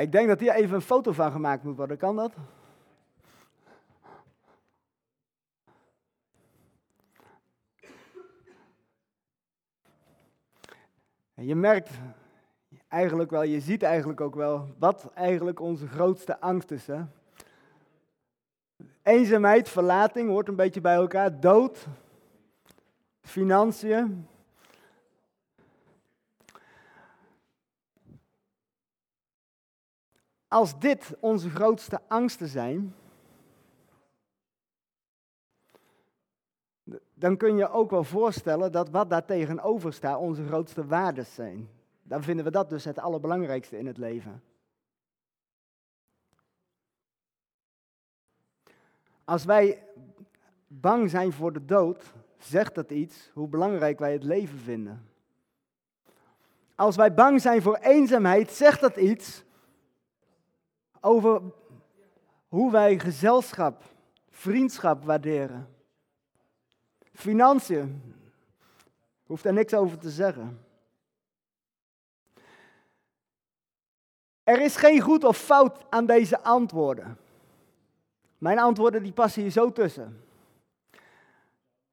Ik 0.00 0.12
denk 0.12 0.28
dat 0.28 0.40
hier 0.40 0.54
even 0.54 0.74
een 0.74 0.80
foto 0.80 1.12
van 1.12 1.32
gemaakt 1.32 1.62
moet 1.62 1.76
worden. 1.76 1.96
Kan 1.96 2.16
dat? 2.16 2.32
je 11.46 11.54
merkt 11.54 11.90
eigenlijk 12.88 13.30
wel, 13.30 13.42
je 13.42 13.60
ziet 13.60 13.82
eigenlijk 13.82 14.20
ook 14.20 14.34
wel 14.34 14.74
wat 14.78 15.10
eigenlijk 15.14 15.60
onze 15.60 15.88
grootste 15.88 16.40
angst 16.40 16.70
is. 16.70 16.86
Eenzaamheid, 19.02 19.68
verlating 19.68 20.28
hoort 20.28 20.48
een 20.48 20.56
beetje 20.56 20.80
bij 20.80 20.94
elkaar. 20.94 21.40
Dood, 21.40 21.86
financiën, 23.20 24.28
Als 30.54 30.78
dit 30.78 31.16
onze 31.20 31.50
grootste 31.50 32.00
angsten 32.08 32.48
zijn, 32.48 32.94
dan 37.14 37.36
kun 37.36 37.56
je 37.56 37.70
ook 37.70 37.90
wel 37.90 38.04
voorstellen 38.04 38.72
dat 38.72 38.88
wat 38.88 39.10
daar 39.10 39.24
tegenover 39.24 39.92
staat 39.92 40.18
onze 40.18 40.46
grootste 40.46 40.86
waarden 40.86 41.26
zijn. 41.26 41.68
Dan 42.02 42.22
vinden 42.22 42.44
we 42.44 42.50
dat 42.50 42.68
dus 42.68 42.84
het 42.84 42.98
allerbelangrijkste 42.98 43.78
in 43.78 43.86
het 43.86 43.98
leven. 43.98 44.42
Als 49.24 49.44
wij 49.44 49.82
bang 50.66 51.10
zijn 51.10 51.32
voor 51.32 51.52
de 51.52 51.64
dood, 51.64 52.12
zegt 52.38 52.74
dat 52.74 52.90
iets 52.90 53.30
hoe 53.32 53.48
belangrijk 53.48 53.98
wij 53.98 54.12
het 54.12 54.24
leven 54.24 54.58
vinden. 54.58 55.08
Als 56.74 56.96
wij 56.96 57.14
bang 57.14 57.40
zijn 57.40 57.62
voor 57.62 57.76
eenzaamheid, 57.76 58.50
zegt 58.50 58.80
dat 58.80 58.96
iets 58.96 59.44
over 61.04 61.42
hoe 62.48 62.72
wij 62.72 62.98
gezelschap, 62.98 63.82
vriendschap 64.30 65.04
waarderen. 65.04 65.68
Financiën, 67.12 68.02
hoeft 69.26 69.42
daar 69.42 69.52
niks 69.52 69.74
over 69.74 69.98
te 69.98 70.10
zeggen. 70.10 70.64
Er 74.44 74.60
is 74.60 74.76
geen 74.76 75.00
goed 75.00 75.24
of 75.24 75.36
fout 75.38 75.84
aan 75.90 76.06
deze 76.06 76.42
antwoorden. 76.42 77.18
Mijn 78.38 78.58
antwoorden 78.58 79.02
die 79.02 79.12
passen 79.12 79.42
hier 79.42 79.50
zo 79.50 79.72
tussen. 79.72 80.24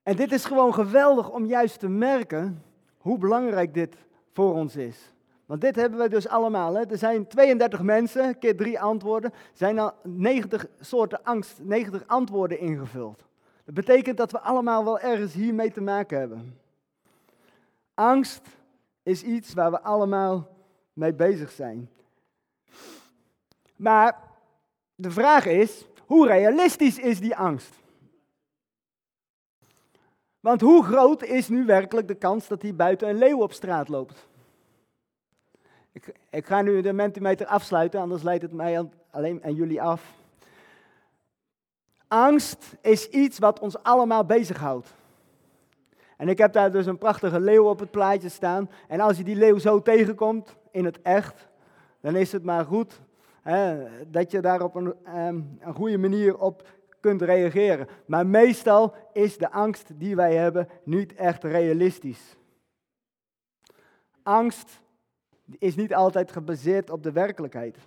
En 0.04 0.16
dit 0.16 0.32
is 0.32 0.46
gewoon 0.46 0.74
geweldig 0.74 1.30
om 1.30 1.46
juist 1.46 1.80
te 1.80 1.90
merken 1.90 2.64
hoe 2.98 3.18
belangrijk 3.18 3.74
dit 3.74 3.96
voor 4.34 4.54
ons 4.54 4.76
is. 4.76 5.14
Want 5.52 5.64
dit 5.64 5.76
hebben 5.76 6.00
we 6.00 6.10
dus 6.10 6.28
allemaal. 6.28 6.74
Hè. 6.74 6.86
Er 6.86 6.98
zijn 6.98 7.28
32 7.28 7.82
mensen, 7.82 8.38
keer 8.40 8.58
drie 8.58 8.80
antwoorden, 8.80 9.34
zijn 9.54 9.80
al 9.80 9.94
90 10.04 10.66
soorten 10.80 11.24
angst, 11.24 11.60
90 11.62 12.04
antwoorden 12.08 12.60
ingevuld. 12.60 13.24
Dat 13.66 13.74
betekent 13.74 14.18
dat 14.18 14.32
we 14.32 14.40
allemaal 14.40 14.84
wel 14.84 15.00
ergens 15.00 15.34
hiermee 15.34 15.72
te 15.72 15.82
maken 15.82 16.20
hebben. 16.20 16.60
Angst 17.94 18.42
is 19.04 19.24
iets 19.24 19.54
waar 19.54 19.72
we 19.72 19.82
allemaal 19.82 20.48
mee 20.94 21.14
bezig 21.14 21.52
zijn. 21.52 21.90
Maar 23.76 24.18
de 24.96 25.12
vraag 25.12 25.46
is, 25.46 25.88
hoe 26.06 26.28
realistisch 26.28 27.00
is 27.00 27.20
die 27.20 27.36
angst? 27.36 27.76
Want 30.40 30.62
hoe 30.62 30.84
groot 30.84 31.24
is 31.24 31.48
nu 31.48 31.66
werkelijk 31.66 32.08
de 32.08 32.16
kans 32.16 32.48
dat 32.48 32.62
hier 32.62 32.76
buiten 32.76 33.10
een 33.10 33.18
leeuw 33.18 33.42
op 33.42 33.54
straat 33.54 33.88
loopt? 33.88 34.30
Ik, 36.30 36.46
ga 36.46 36.62
nu 36.62 36.82
de 36.82 36.94
Mentimeter 36.94 37.46
afsluiten, 37.46 38.00
anders 38.00 38.24
leidt 38.24 38.42
het 38.42 38.52
mij 38.52 38.90
alleen 39.10 39.42
en 39.42 39.56
jullie 39.56 39.82
af. 39.82 40.14
Angst 42.08 42.78
is 42.82 43.10
iets 43.10 43.40
wat 43.40 43.60
ons 43.60 43.84
allemaal 43.84 44.26
bezighoudt. 44.26 44.94
En 46.18 46.30
ik 46.30 46.38
heb 46.38 46.54
daar 46.54 46.72
dus 46.72 46.86
een 46.86 46.98
prachtige 46.98 47.40
leeuw 47.40 47.70
op 47.70 47.80
het 47.80 47.92
plaatje 47.92 48.30
staan. 48.30 48.70
En 48.88 49.00
als 49.00 49.18
je 49.18 49.24
die 49.24 49.36
leeuw 49.36 49.58
zo 49.58 49.82
tegenkomt, 49.82 50.56
in 50.72 50.86
het 50.86 51.02
echt, 51.02 51.48
dan 52.00 52.16
is 52.16 52.32
het 52.32 52.44
maar 52.44 52.66
goed 52.66 53.02
hè, 53.42 53.88
dat 54.08 54.32
je 54.32 54.42
daar 54.42 54.62
op 54.62 54.76
een, 54.76 54.94
ehm, 55.04 55.42
een 55.60 55.74
goede 55.74 55.98
manier 55.98 56.38
op 56.38 56.68
kunt 57.00 57.22
reageren. 57.22 57.88
Maar 58.06 58.28
meestal 58.28 58.96
is 59.14 59.38
de 59.38 59.52
angst 59.52 60.00
die 60.00 60.16
wij 60.16 60.36
hebben 60.36 60.68
niet 60.84 61.14
echt 61.14 61.44
realistisch. 61.44 62.38
Angst 64.24 64.81
is 65.60 65.76
niet 65.76 65.94
altijd 65.94 66.32
gebaseerd 66.32 66.90
op 66.90 67.04
de 67.04 67.12
werkelijkheid. 67.12 67.78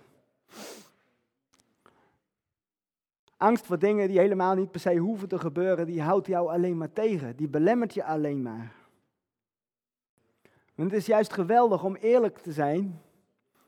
Angst 3.37 3.65
voor 3.65 3.79
dingen 3.79 4.07
die 4.07 4.19
helemaal 4.19 4.55
niet 4.55 4.71
per 4.71 4.79
se 4.79 4.95
hoeven 4.95 5.27
te 5.27 5.39
gebeuren, 5.39 5.85
die 5.85 6.01
houdt 6.01 6.27
jou 6.27 6.49
alleen 6.49 6.77
maar 6.77 6.93
tegen. 6.93 7.35
Die 7.35 7.47
belemmert 7.47 7.93
je 7.93 8.03
alleen 8.03 8.41
maar. 8.41 8.75
Want 10.75 10.91
het 10.91 10.99
is 10.99 11.05
juist 11.05 11.33
geweldig 11.33 11.83
om 11.83 11.95
eerlijk 11.95 12.37
te 12.37 12.51
zijn 12.51 13.01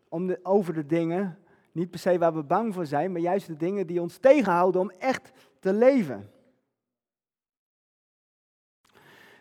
om 0.09 0.35
over 0.43 0.73
de 0.73 0.85
dingen, 0.85 1.39
niet 1.71 1.89
per 1.89 1.99
se 1.99 2.17
waar 2.17 2.33
we 2.33 2.43
bang 2.43 2.73
voor 2.73 2.85
zijn, 2.85 3.11
maar 3.11 3.21
juist 3.21 3.47
de 3.47 3.57
dingen 3.57 3.87
die 3.87 4.01
ons 4.01 4.17
tegenhouden 4.17 4.81
om 4.81 4.89
echt 4.89 5.31
te 5.59 5.73
leven. 5.73 6.31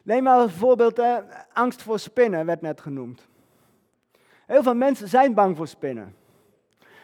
Neem 0.03 0.23
maar 0.23 0.41
een 0.41 0.51
voorbeeld, 0.51 1.01
angst 1.53 1.83
voor 1.83 1.99
spinnen 1.99 2.47
werd 2.47 2.61
net 2.61 2.81
genoemd. 2.81 3.29
Heel 4.47 4.63
veel 4.63 4.75
mensen 4.75 5.09
zijn 5.09 5.35
bang 5.35 5.57
voor 5.57 5.69
spinnen. 5.69 6.15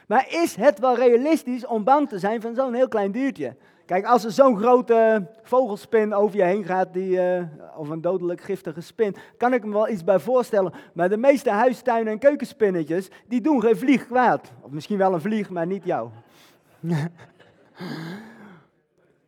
Maar 0.07 0.27
is 0.31 0.57
het 0.57 0.79
wel 0.79 0.97
realistisch 0.97 1.67
om 1.67 1.85
bang 1.85 2.09
te 2.09 2.19
zijn 2.19 2.41
van 2.41 2.55
zo'n 2.55 2.75
heel 2.75 2.89
klein 2.89 3.13
diertje? 3.13 3.57
Kijk, 3.87 4.05
als 4.05 4.25
er 4.25 4.31
zo'n 4.31 4.59
grote 4.59 5.27
vogelspin 5.43 6.15
over 6.15 6.37
je 6.37 6.45
heen 6.45 6.65
gaat, 6.65 6.93
die, 6.93 7.11
uh, 7.11 7.43
of 7.77 7.89
een 7.89 8.01
dodelijk 8.01 8.41
giftige 8.41 8.81
spin, 8.81 9.17
kan 9.37 9.53
ik 9.53 9.65
me 9.65 9.73
wel 9.73 9.89
iets 9.89 10.05
bij 10.05 10.19
voorstellen. 10.19 10.73
Maar 10.95 11.09
de 11.09 11.17
meeste 11.17 11.51
huistuinen 11.51 12.13
en 12.13 12.19
keukenspinnetjes, 12.19 13.11
die 13.29 13.41
doen 13.41 13.61
geen 13.61 13.77
vlieg 13.77 14.07
kwaad. 14.07 14.53
Of 14.61 14.71
misschien 14.71 14.99
wel 14.99 15.15
een 15.15 15.21
vlieg, 15.21 15.51
maar 15.51 15.67
niet 15.67 15.85
jou. 15.85 16.11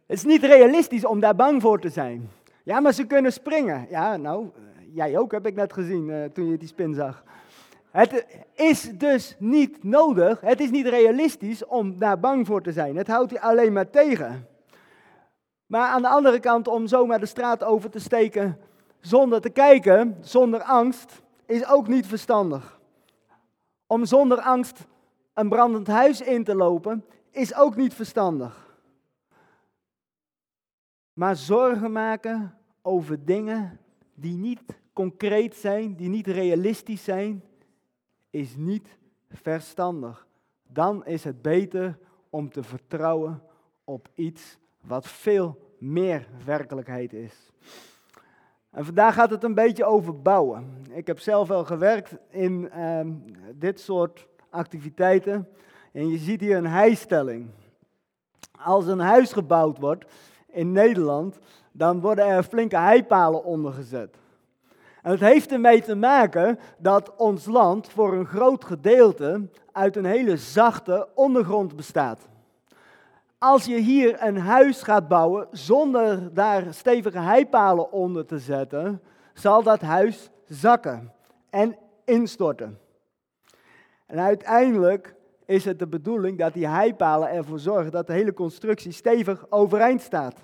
het 0.07 0.19
is 0.19 0.25
niet 0.25 0.43
realistisch 0.43 1.05
om 1.05 1.21
daar 1.21 1.37
bang 1.37 1.63
voor 1.63 1.81
te 1.81 1.89
zijn. 1.89 2.29
Ja, 2.63 2.81
maar 2.81 2.93
ze 2.93 3.07
kunnen 3.07 3.33
springen. 3.33 3.87
Ja, 3.91 4.17
nou, 4.17 4.47
jij 4.93 5.19
ook, 5.19 5.33
heb 5.33 5.47
ik 5.47 5.55
net 5.55 5.73
gezien 5.73 6.09
uh, 6.09 6.25
toen 6.25 6.51
je 6.51 6.57
die 6.57 6.69
spin 6.69 6.95
zag. 6.95 7.25
Het 7.95 8.27
is 8.55 8.91
dus 8.99 9.37
niet 9.39 9.85
nodig, 9.85 10.41
het 10.41 10.61
is 10.61 10.71
niet 10.71 10.87
realistisch 10.87 11.65
om 11.65 11.99
daar 11.99 12.21
bang 12.21 12.47
voor 12.47 12.63
te 12.63 12.73
zijn. 12.73 12.97
Het 12.97 13.07
houdt 13.07 13.31
je 13.31 13.41
alleen 13.41 13.73
maar 13.73 13.91
tegen. 13.91 14.49
Maar 15.67 15.89
aan 15.89 16.03
de 16.03 16.09
andere 16.09 16.41
kant, 16.41 16.69
om 16.69 16.87
zomaar 16.87 17.21
de 17.21 17.27
straat 17.27 17.65
over 17.65 17.91
te 17.91 17.99
steken 17.99 18.59
zonder 19.01 19.41
te 19.41 19.51
kijken, 19.51 20.17
zonder 20.21 20.63
angst, 20.63 21.23
is 21.47 21.67
ook 21.67 21.89
niet 21.89 22.07
verstandig. 22.07 22.81
Om 23.87 24.05
zonder 24.05 24.41
angst 24.41 24.87
een 25.35 25.49
brandend 25.49 25.87
huis 25.87 26.21
in 26.21 26.45
te 26.45 26.55
lopen, 26.55 27.05
is 27.31 27.55
ook 27.55 27.77
niet 27.77 27.95
verstandig. 27.95 28.79
Maar 31.13 31.37
zorgen 31.37 31.93
maken 31.93 32.59
over 32.83 33.25
dingen 33.25 33.81
die 34.15 34.37
niet 34.37 34.63
concreet 34.93 35.55
zijn, 35.55 35.97
die 35.97 36.09
niet 36.09 36.27
realistisch 36.27 37.05
zijn, 37.05 37.43
is 38.35 38.57
niet 38.57 38.99
verstandig. 39.31 40.27
Dan 40.67 41.07
is 41.07 41.25
het 41.25 41.43
beter 41.43 41.99
om 42.31 42.51
te 42.51 42.63
vertrouwen 42.63 43.43
op 43.85 44.09
iets 44.15 44.59
wat 44.81 45.09
veel 45.09 45.59
meer 45.79 46.29
werkelijkheid 46.45 47.13
is. 47.13 47.51
En 48.71 48.85
vandaag 48.85 49.15
gaat 49.15 49.31
het 49.31 49.45
een 49.45 49.55
beetje 49.55 49.85
over 49.85 50.23
bouwen. 50.23 50.85
Ik 50.91 51.07
heb 51.07 51.19
zelf 51.19 51.49
wel 51.49 51.65
gewerkt 51.65 52.17
in 52.29 52.71
ehm, 52.71 53.13
dit 53.55 53.81
soort 53.81 54.29
activiteiten. 54.51 55.49
En 55.93 56.09
je 56.09 56.19
ziet 56.19 56.41
hier 56.41 56.57
een 56.57 56.67
heistelling. 56.67 57.51
Als 58.61 58.87
een 58.87 58.99
huis 59.01 59.33
gebouwd 59.33 59.79
wordt 59.79 60.05
in 60.47 60.73
Nederland, 60.73 61.39
dan 61.73 62.01
worden 62.01 62.27
er 62.27 62.43
flinke 62.43 62.77
heipalen 62.77 63.45
ondergezet. 63.45 64.17
Het 65.05 65.21
heeft 65.21 65.53
ermee 65.53 65.83
te 65.83 65.95
maken 65.95 66.59
dat 66.79 67.17
ons 67.17 67.47
land 67.47 67.89
voor 67.89 68.13
een 68.13 68.27
groot 68.27 68.65
gedeelte 68.65 69.49
uit 69.73 69.97
een 69.97 70.05
hele 70.05 70.37
zachte 70.37 71.09
ondergrond 71.15 71.77
bestaat. 71.77 72.29
Als 73.39 73.65
je 73.65 73.77
hier 73.77 74.23
een 74.23 74.39
huis 74.39 74.83
gaat 74.83 75.09
bouwen 75.09 75.47
zonder 75.51 76.35
daar 76.35 76.75
stevige 76.75 77.19
heipalen 77.19 77.93
onder 77.93 78.27
te 78.27 78.39
zetten, 78.39 79.03
zal 79.35 79.63
dat 79.63 79.81
huis 79.81 80.31
zakken 80.47 81.13
en 81.51 81.77
instorten. 82.05 82.79
En 84.07 84.19
uiteindelijk 84.19 85.15
is 85.45 85.65
het 85.65 85.79
de 85.79 85.87
bedoeling 85.87 86.39
dat 86.39 86.53
die 86.53 86.69
heipalen 86.69 87.31
ervoor 87.31 87.59
zorgen 87.59 87.93
dat 87.93 88.07
de 88.07 88.13
hele 88.13 88.35
constructie 88.35 88.93
stevig 88.93 89.47
overeind 89.51 90.01
staat. 90.01 90.35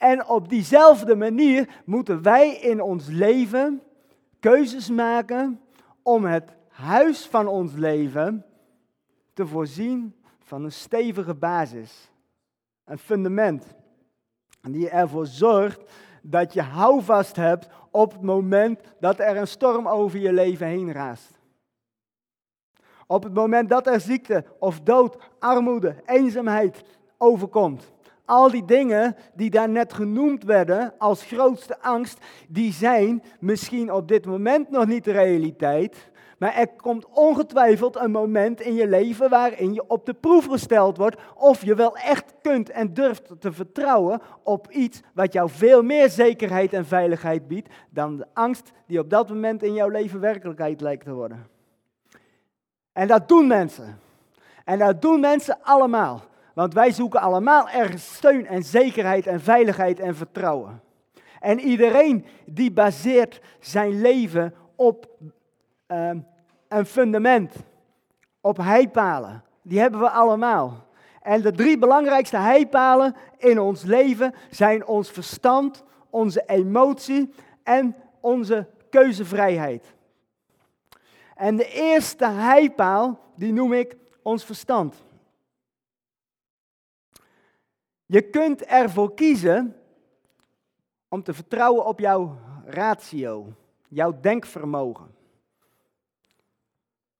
En 0.00 0.26
op 0.26 0.48
diezelfde 0.48 1.16
manier 1.16 1.82
moeten 1.84 2.22
wij 2.22 2.56
in 2.56 2.82
ons 2.82 3.06
leven 3.06 3.82
keuzes 4.38 4.90
maken 4.90 5.60
om 6.02 6.24
het 6.24 6.56
huis 6.68 7.26
van 7.26 7.46
ons 7.46 7.72
leven 7.72 8.44
te 9.32 9.46
voorzien 9.46 10.14
van 10.38 10.64
een 10.64 10.72
stevige 10.72 11.34
basis, 11.34 12.10
een 12.84 12.98
fundament, 12.98 13.66
die 14.60 14.88
ervoor 14.88 15.26
zorgt 15.26 15.80
dat 16.22 16.52
je 16.52 16.62
houvast 16.62 17.36
hebt 17.36 17.68
op 17.90 18.12
het 18.12 18.22
moment 18.22 18.80
dat 19.00 19.18
er 19.18 19.36
een 19.36 19.48
storm 19.48 19.88
over 19.88 20.18
je 20.18 20.32
leven 20.32 20.66
heen 20.66 20.92
raast. 20.92 21.38
Op 23.06 23.22
het 23.22 23.34
moment 23.34 23.68
dat 23.68 23.86
er 23.86 24.00
ziekte 24.00 24.44
of 24.58 24.80
dood, 24.80 25.16
armoede, 25.38 25.96
eenzaamheid 26.06 26.82
overkomt. 27.18 27.92
Al 28.30 28.50
die 28.50 28.64
dingen 28.64 29.16
die 29.34 29.50
daar 29.50 29.68
net 29.68 29.92
genoemd 29.92 30.44
werden 30.44 30.94
als 30.98 31.24
grootste 31.24 31.80
angst, 31.80 32.18
die 32.48 32.72
zijn 32.72 33.22
misschien 33.40 33.92
op 33.92 34.08
dit 34.08 34.26
moment 34.26 34.70
nog 34.70 34.86
niet 34.86 35.04
de 35.04 35.12
realiteit. 35.12 36.10
Maar 36.38 36.54
er 36.54 36.68
komt 36.68 37.06
ongetwijfeld 37.06 37.96
een 37.96 38.10
moment 38.10 38.60
in 38.60 38.74
je 38.74 38.88
leven 38.88 39.30
waarin 39.30 39.74
je 39.74 39.88
op 39.88 40.06
de 40.06 40.14
proef 40.14 40.46
gesteld 40.46 40.96
wordt 40.96 41.20
of 41.34 41.64
je 41.64 41.74
wel 41.74 41.96
echt 41.96 42.34
kunt 42.42 42.70
en 42.70 42.94
durft 42.94 43.30
te 43.40 43.52
vertrouwen 43.52 44.20
op 44.42 44.70
iets 44.70 45.00
wat 45.14 45.32
jou 45.32 45.50
veel 45.50 45.82
meer 45.82 46.10
zekerheid 46.10 46.72
en 46.72 46.86
veiligheid 46.86 47.48
biedt 47.48 47.68
dan 47.88 48.16
de 48.16 48.26
angst 48.34 48.72
die 48.86 48.98
op 48.98 49.10
dat 49.10 49.28
moment 49.28 49.62
in 49.62 49.74
jouw 49.74 49.88
leven 49.88 50.20
werkelijkheid 50.20 50.80
lijkt 50.80 51.04
te 51.04 51.12
worden. 51.12 51.46
En 52.92 53.06
dat 53.06 53.28
doen 53.28 53.46
mensen. 53.46 54.00
En 54.64 54.78
dat 54.78 55.02
doen 55.02 55.20
mensen 55.20 55.58
allemaal. 55.62 56.28
Want 56.54 56.74
wij 56.74 56.92
zoeken 56.92 57.20
allemaal 57.20 57.68
ergens 57.68 58.14
steun 58.14 58.46
en 58.46 58.62
zekerheid 58.62 59.26
en 59.26 59.40
veiligheid 59.40 60.00
en 60.00 60.16
vertrouwen. 60.16 60.82
En 61.40 61.60
iedereen 61.60 62.24
die 62.46 62.72
baseert 62.72 63.40
zijn 63.60 64.00
leven 64.00 64.54
op 64.76 65.08
uh, 65.88 66.10
een 66.68 66.86
fundament, 66.86 67.54
op 68.40 68.56
heipalen. 68.56 69.44
Die 69.62 69.80
hebben 69.80 70.00
we 70.00 70.10
allemaal. 70.10 70.88
En 71.22 71.42
de 71.42 71.52
drie 71.52 71.78
belangrijkste 71.78 72.36
heipalen 72.36 73.16
in 73.38 73.60
ons 73.60 73.82
leven 73.82 74.34
zijn 74.50 74.86
ons 74.86 75.10
verstand, 75.10 75.84
onze 76.10 76.42
emotie 76.46 77.32
en 77.62 77.96
onze 78.20 78.66
keuzevrijheid. 78.90 79.94
En 81.34 81.56
de 81.56 81.72
eerste 81.72 82.26
heipaal, 82.26 83.18
die 83.36 83.52
noem 83.52 83.72
ik 83.72 83.96
ons 84.22 84.44
verstand. 84.44 85.02
Je 88.10 88.22
kunt 88.22 88.64
ervoor 88.64 89.14
kiezen 89.14 89.76
om 91.08 91.22
te 91.22 91.34
vertrouwen 91.34 91.86
op 91.86 91.98
jouw 92.00 92.38
ratio, 92.64 93.52
jouw 93.88 94.20
denkvermogen, 94.20 95.14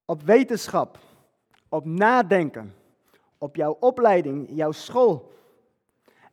op 0.05 0.21
wetenschap, 0.21 0.97
op 1.69 1.85
nadenken, 1.85 2.75
op 3.37 3.55
jouw 3.55 3.77
opleiding, 3.79 4.47
jouw 4.49 4.71
school. 4.71 5.33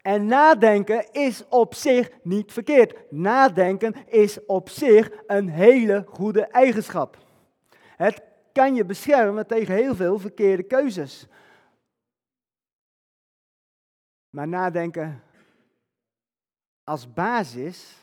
En 0.03 0.27
nadenken 0.27 1.12
is 1.12 1.44
op 1.49 1.75
zich 1.75 2.11
niet 2.23 2.53
verkeerd. 2.53 3.11
Nadenken 3.11 3.94
is 4.07 4.44
op 4.47 4.68
zich 4.68 5.11
een 5.27 5.49
hele 5.49 6.05
goede 6.09 6.42
eigenschap. 6.42 7.16
Het 7.97 8.23
kan 8.53 8.75
je 8.75 8.85
beschermen 8.85 9.47
tegen 9.47 9.75
heel 9.75 9.94
veel 9.94 10.18
verkeerde 10.18 10.62
keuzes. 10.62 11.29
Maar 14.38 14.48
nadenken 14.48 15.22
als 16.85 17.12
basis, 17.12 17.98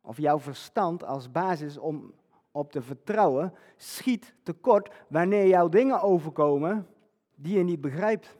of 0.00 0.16
jouw 0.16 0.38
verstand 0.38 1.04
als 1.04 1.30
basis 1.30 1.78
om 1.78 2.14
op 2.50 2.72
te 2.72 2.82
vertrouwen, 2.82 3.54
schiet 3.76 4.34
tekort 4.42 4.94
wanneer 5.08 5.46
jouw 5.46 5.68
dingen 5.68 6.02
overkomen 6.02 6.86
die 7.34 7.56
je 7.56 7.62
niet 7.62 7.80
begrijpt. 7.80 8.36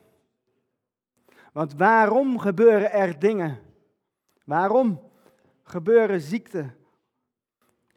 Want 1.53 1.75
waarom 1.75 2.39
gebeuren 2.39 2.93
er 2.93 3.19
dingen? 3.19 3.59
Waarom 4.45 5.11
gebeuren 5.63 6.21
ziekten? 6.21 6.77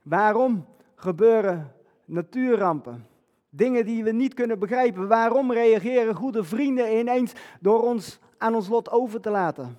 Waarom 0.03 0.65
gebeuren 0.95 1.75
natuurrampen? 2.05 3.07
Dingen 3.55 3.85
die 3.85 4.03
we 4.03 4.11
niet 4.11 4.33
kunnen 4.33 4.59
begrijpen. 4.59 5.07
Waarom 5.07 5.51
reageren 5.51 6.15
goede 6.15 6.43
vrienden 6.43 6.97
ineens 6.97 7.33
door 7.59 7.81
ons 7.81 8.19
aan 8.37 8.55
ons 8.55 8.67
lot 8.67 8.91
over 8.91 9.21
te 9.21 9.29
laten? 9.29 9.77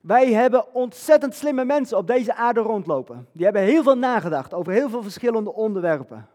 Wij 0.00 0.32
hebben 0.32 0.74
ontzettend 0.74 1.34
slimme 1.34 1.64
mensen 1.64 1.96
op 1.96 2.06
deze 2.06 2.34
aarde 2.34 2.60
rondlopen. 2.60 3.28
Die 3.32 3.44
hebben 3.44 3.62
heel 3.62 3.82
veel 3.82 3.98
nagedacht 3.98 4.54
over 4.54 4.72
heel 4.72 4.88
veel 4.88 5.02
verschillende 5.02 5.52
onderwerpen. 5.52 6.28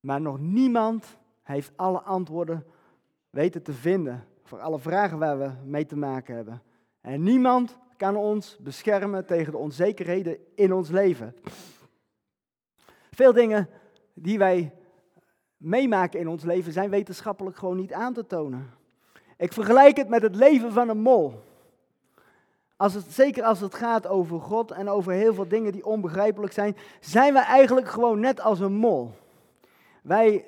Maar 0.00 0.20
nog 0.20 0.38
niemand 0.38 1.06
heeft 1.42 1.72
alle 1.76 2.00
antwoorden 2.00 2.64
weten 3.30 3.62
te 3.62 3.72
vinden 3.72 4.24
voor 4.42 4.60
alle 4.60 4.78
vragen 4.78 5.18
waar 5.18 5.38
we 5.38 5.50
mee 5.64 5.86
te 5.86 5.96
maken 5.96 6.34
hebben. 6.34 6.62
En 7.00 7.22
niemand 7.22 7.78
kan 7.96 8.16
ons 8.16 8.56
beschermen 8.60 9.26
tegen 9.26 9.52
de 9.52 9.58
onzekerheden 9.58 10.38
in 10.54 10.72
ons 10.72 10.88
leven. 10.88 11.34
Veel 13.20 13.32
dingen 13.32 13.68
die 14.14 14.38
wij 14.38 14.72
meemaken 15.56 16.20
in 16.20 16.28
ons 16.28 16.44
leven 16.44 16.72
zijn 16.72 16.90
wetenschappelijk 16.90 17.56
gewoon 17.56 17.76
niet 17.76 17.92
aan 17.92 18.12
te 18.12 18.26
tonen. 18.26 18.70
Ik 19.36 19.52
vergelijk 19.52 19.96
het 19.96 20.08
met 20.08 20.22
het 20.22 20.34
leven 20.34 20.72
van 20.72 20.88
een 20.88 21.00
mol. 21.00 21.42
Als 22.76 22.94
het, 22.94 23.04
zeker 23.12 23.44
als 23.44 23.60
het 23.60 23.74
gaat 23.74 24.06
over 24.06 24.40
God 24.40 24.70
en 24.70 24.88
over 24.88 25.12
heel 25.12 25.34
veel 25.34 25.48
dingen 25.48 25.72
die 25.72 25.86
onbegrijpelijk 25.86 26.52
zijn, 26.52 26.76
zijn 27.00 27.32
we 27.32 27.38
eigenlijk 27.40 27.88
gewoon 27.88 28.20
net 28.20 28.40
als 28.40 28.60
een 28.60 28.74
mol. 28.74 29.10
Wij 30.02 30.44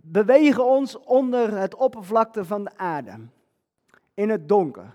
bewegen 0.00 0.64
ons 0.64 0.98
onder 0.98 1.58
het 1.58 1.74
oppervlakte 1.74 2.44
van 2.44 2.64
de 2.64 2.70
aarde, 2.76 3.12
in 4.14 4.30
het 4.30 4.48
donker. 4.48 4.94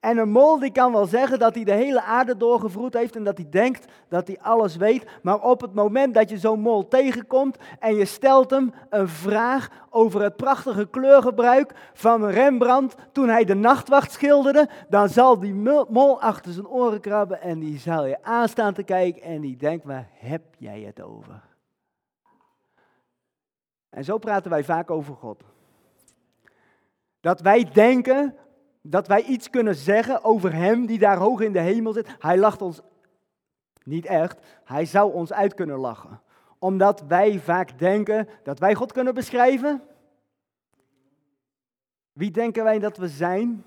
En 0.00 0.18
een 0.18 0.30
mol 0.30 0.58
die 0.58 0.72
kan 0.72 0.92
wel 0.92 1.06
zeggen 1.06 1.38
dat 1.38 1.54
hij 1.54 1.64
de 1.64 1.72
hele 1.72 2.02
aarde 2.02 2.36
doorgevroed 2.36 2.94
heeft 2.94 3.16
en 3.16 3.24
dat 3.24 3.36
hij 3.36 3.46
denkt 3.50 3.84
dat 4.08 4.26
hij 4.26 4.38
alles 4.40 4.76
weet. 4.76 5.06
Maar 5.22 5.40
op 5.40 5.60
het 5.60 5.74
moment 5.74 6.14
dat 6.14 6.30
je 6.30 6.38
zo'n 6.38 6.60
mol 6.60 6.88
tegenkomt 6.88 7.58
en 7.78 7.94
je 7.94 8.04
stelt 8.04 8.50
hem 8.50 8.72
een 8.88 9.08
vraag 9.08 9.68
over 9.90 10.22
het 10.22 10.36
prachtige 10.36 10.86
kleurgebruik 10.86 11.90
van 11.92 12.26
Rembrandt 12.26 12.94
toen 13.12 13.28
hij 13.28 13.44
de 13.44 13.54
nachtwacht 13.54 14.12
schilderde, 14.12 14.68
dan 14.88 15.08
zal 15.08 15.38
die 15.38 15.54
mol 15.88 16.20
achter 16.20 16.52
zijn 16.52 16.68
oren 16.68 17.00
krabben 17.00 17.40
en 17.40 17.58
die 17.58 17.78
zal 17.78 18.06
je 18.06 18.22
aanstaan 18.22 18.74
te 18.74 18.82
kijken 18.82 19.22
en 19.22 19.40
die 19.40 19.56
denkt, 19.56 19.84
waar 19.84 20.08
heb 20.12 20.42
jij 20.58 20.80
het 20.80 21.00
over? 21.00 21.42
En 23.90 24.04
zo 24.04 24.18
praten 24.18 24.50
wij 24.50 24.64
vaak 24.64 24.90
over 24.90 25.14
God. 25.14 25.42
Dat 27.20 27.40
wij 27.40 27.64
denken 27.72 28.34
dat 28.82 29.06
wij 29.06 29.22
iets 29.22 29.50
kunnen 29.50 29.74
zeggen 29.74 30.24
over 30.24 30.54
Hem 30.54 30.86
die 30.86 30.98
daar 30.98 31.16
hoog 31.16 31.40
in 31.40 31.52
de 31.52 31.60
hemel 31.60 31.92
zit. 31.92 32.16
Hij 32.18 32.38
lacht 32.38 32.62
ons 32.62 32.80
niet 33.84 34.06
echt, 34.06 34.38
Hij 34.64 34.84
zou 34.84 35.12
ons 35.12 35.32
uit 35.32 35.54
kunnen 35.54 35.78
lachen. 35.78 36.20
Omdat 36.58 37.04
wij 37.08 37.38
vaak 37.38 37.78
denken 37.78 38.28
dat 38.42 38.58
wij 38.58 38.74
God 38.74 38.92
kunnen 38.92 39.14
beschrijven. 39.14 39.82
Wie 42.12 42.30
denken 42.30 42.64
wij 42.64 42.78
dat 42.78 42.96
we 42.96 43.08
zijn? 43.08 43.64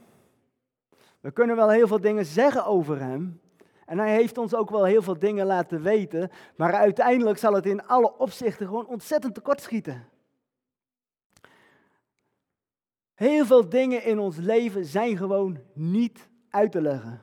We 1.19 1.32
kunnen 1.32 1.56
wel 1.56 1.69
heel 1.69 1.88
veel 1.88 2.02
dingen 2.02 2.26
zeggen 2.26 2.65
over 2.65 2.99
Hem. 2.99 3.41
En 3.86 3.97
Hij 3.97 4.13
heeft 4.13 4.38
ons 4.38 4.56
ook 4.56 4.69
wel 4.69 4.84
heel 4.84 5.02
veel 5.02 5.19
dingen 5.19 5.45
laten 5.45 5.82
weten. 5.82 6.30
Maar 6.56 6.73
uiteindelijk 6.73 7.38
zal 7.38 7.54
het 7.54 7.65
in 7.65 7.88
alle 7.88 8.17
opzichten 8.17 8.67
gewoon 8.67 8.88
ontzettend 8.88 9.34
tekortschieten. 9.34 10.08
Heel 13.13 13.45
veel 13.45 13.69
dingen 13.69 14.04
in 14.04 14.19
ons 14.19 14.38
leven 14.38 14.86
zijn 14.86 15.17
gewoon 15.17 15.60
niet 15.73 16.30
uit 16.49 16.71
te 16.71 16.82
leggen. 16.82 17.21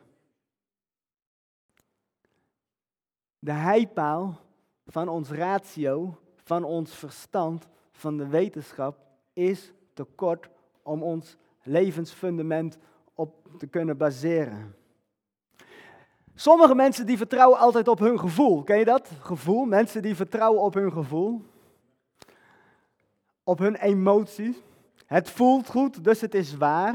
De 3.39 3.53
heipaal 3.53 4.41
van 4.87 5.09
ons 5.09 5.31
ratio, 5.31 6.19
van 6.37 6.65
ons 6.65 6.95
verstand, 6.95 7.69
van 7.93 8.17
de 8.17 8.27
wetenschap 8.27 8.99
is 9.33 9.73
te 9.95 10.05
kort 10.05 10.49
om 10.83 11.03
ons 11.03 11.37
levensfundament 11.63 12.79
op 13.15 13.49
te 13.59 13.67
kunnen 13.67 13.97
baseren. 13.97 14.75
Sommige 16.35 16.75
mensen 16.75 17.07
die 17.07 17.17
vertrouwen 17.17 17.59
altijd 17.59 17.89
op 17.89 17.99
hun 17.99 18.19
gevoel. 18.19 18.63
Ken 18.63 18.79
je 18.79 18.85
dat? 18.85 19.11
Gevoel. 19.21 19.65
Mensen 19.65 20.03
die 20.03 20.15
vertrouwen 20.15 20.63
op 20.63 20.75
hun 20.75 20.93
gevoel. 20.93 21.45
Op 23.45 23.59
hun 23.59 23.75
emoties. 23.75 24.57
Het 25.11 25.31
voelt 25.31 25.69
goed, 25.69 26.05
dus 26.05 26.21
het 26.21 26.35
is 26.35 26.57
waar. 26.57 26.95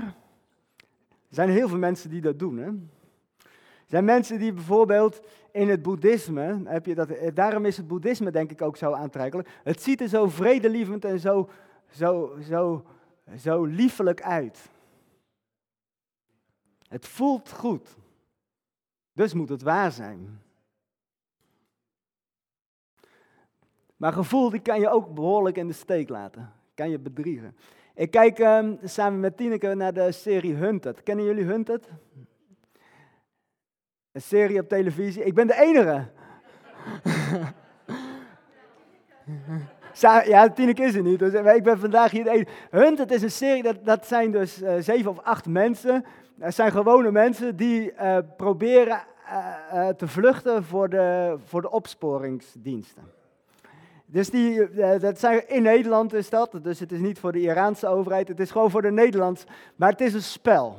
Er 1.07 1.35
zijn 1.35 1.49
heel 1.49 1.67
veel 1.67 1.77
mensen 1.77 2.09
die 2.09 2.21
dat 2.21 2.39
doen. 2.39 2.57
Hè? 2.57 2.65
Er 2.65 3.91
zijn 3.91 4.05
mensen 4.05 4.39
die 4.39 4.53
bijvoorbeeld 4.53 5.21
in 5.51 5.69
het 5.69 5.81
boeddhisme, 5.81 6.61
heb 6.65 6.85
je 6.85 6.95
dat, 6.95 7.09
eh, 7.09 7.31
daarom 7.33 7.65
is 7.65 7.77
het 7.77 7.87
boeddhisme 7.87 8.31
denk 8.31 8.51
ik 8.51 8.61
ook 8.61 8.77
zo 8.77 8.91
aantrekkelijk. 8.91 9.49
Het 9.63 9.81
ziet 9.81 10.01
er 10.01 10.07
zo 10.07 10.29
vredelievend 10.29 11.05
en 11.05 11.19
zo, 11.19 11.49
zo, 11.89 12.37
zo, 12.41 12.85
zo 13.37 13.63
liefelijk 13.63 14.21
uit. 14.21 14.69
Het 16.87 17.07
voelt 17.07 17.51
goed, 17.51 17.97
dus 19.13 19.33
moet 19.33 19.49
het 19.49 19.61
waar 19.61 19.91
zijn. 19.91 20.41
Maar 23.97 24.13
gevoel 24.13 24.49
die 24.49 24.61
kan 24.61 24.79
je 24.79 24.89
ook 24.89 25.13
behoorlijk 25.13 25.57
in 25.57 25.67
de 25.67 25.73
steek 25.73 26.09
laten, 26.09 26.53
kan 26.73 26.89
je 26.89 26.99
bedriegen. 26.99 27.55
Ik 27.95 28.11
kijk 28.11 28.39
um, 28.39 28.79
samen 28.83 29.19
met 29.19 29.37
Tineke 29.37 29.75
naar 29.75 29.93
de 29.93 30.11
serie 30.11 30.55
Hunted. 30.55 31.03
Kennen 31.03 31.25
jullie 31.25 31.43
Hunted? 31.43 31.89
Een 34.11 34.21
serie 34.21 34.59
op 34.59 34.69
televisie. 34.69 35.23
Ik 35.23 35.33
ben 35.33 35.47
de 35.47 35.61
enige. 35.61 36.07
ja, 40.31 40.49
Tineke 40.49 40.83
is 40.83 40.95
er 40.95 41.01
niet. 41.01 41.19
Dus 41.19 41.33
ik 41.33 41.63
ben 41.63 41.79
vandaag 41.79 42.11
hier 42.11 42.23
de 42.23 42.29
enige. 42.29 42.51
Hunted 42.69 43.11
is 43.11 43.21
een 43.21 43.31
serie, 43.31 43.63
dat, 43.63 43.85
dat 43.85 44.07
zijn 44.07 44.31
dus 44.31 44.61
uh, 44.61 44.75
zeven 44.79 45.11
of 45.11 45.19
acht 45.19 45.47
mensen. 45.47 46.05
Dat 46.35 46.53
zijn 46.53 46.71
gewone 46.71 47.11
mensen 47.11 47.55
die 47.55 47.93
uh, 47.93 48.17
proberen 48.37 49.03
uh, 49.73 49.89
te 49.89 50.07
vluchten 50.07 50.63
voor 50.63 50.89
de, 50.89 51.37
voor 51.45 51.61
de 51.61 51.71
opsporingsdiensten. 51.71 53.14
Dus 54.15 54.29
die, 54.29 54.69
eh, 54.69 54.99
dat 54.99 55.19
zijn, 55.19 55.49
in 55.49 55.63
Nederland 55.63 56.13
is 56.13 56.29
dat, 56.29 56.59
dus 56.61 56.79
het 56.79 56.91
is 56.91 56.99
niet 56.99 57.19
voor 57.19 57.31
de 57.31 57.41
Iraanse 57.41 57.87
overheid, 57.87 58.27
het 58.27 58.39
is 58.39 58.51
gewoon 58.51 58.69
voor 58.69 58.81
de 58.81 58.91
Nederlands, 58.91 59.43
maar 59.75 59.91
het 59.91 60.01
is 60.01 60.13
een 60.13 60.21
spel. 60.21 60.75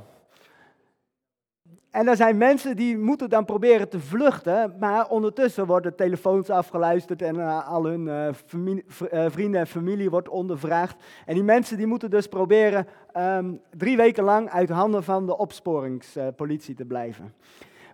En 1.91 2.09
er 2.09 2.17
zijn 2.17 2.37
mensen 2.37 2.77
die 2.77 2.99
moeten 2.99 3.31
dan 3.31 3.45
proberen 3.45 3.89
te 3.89 4.01
vluchten, 4.01 4.77
maar 4.79 5.09
ondertussen 5.09 5.67
worden 5.67 5.97
telefoons 5.97 6.51
afgeluisterd 6.51 7.23
en 7.23 7.37
uh, 7.37 7.69
al 7.69 7.85
hun 7.85 8.07
uh, 8.07 9.29
vrienden 9.29 9.61
en 9.61 9.67
familie 9.67 10.11
wordt 10.11 10.29
ondervraagd. 10.29 10.97
En 11.27 11.35
die 11.35 11.43
mensen 11.43 11.77
die 11.77 11.87
moeten 11.87 12.11
dus 12.11 12.27
proberen 12.27 12.87
um, 13.17 13.61
drie 13.77 13.97
weken 13.97 14.25
lang 14.25 14.51
uit 14.51 14.69
handen 14.69 15.05
van 15.05 15.27
de 15.27 15.39
opsporingspolitie 15.39 16.75
te 16.75 16.85
blijven. 16.85 17.35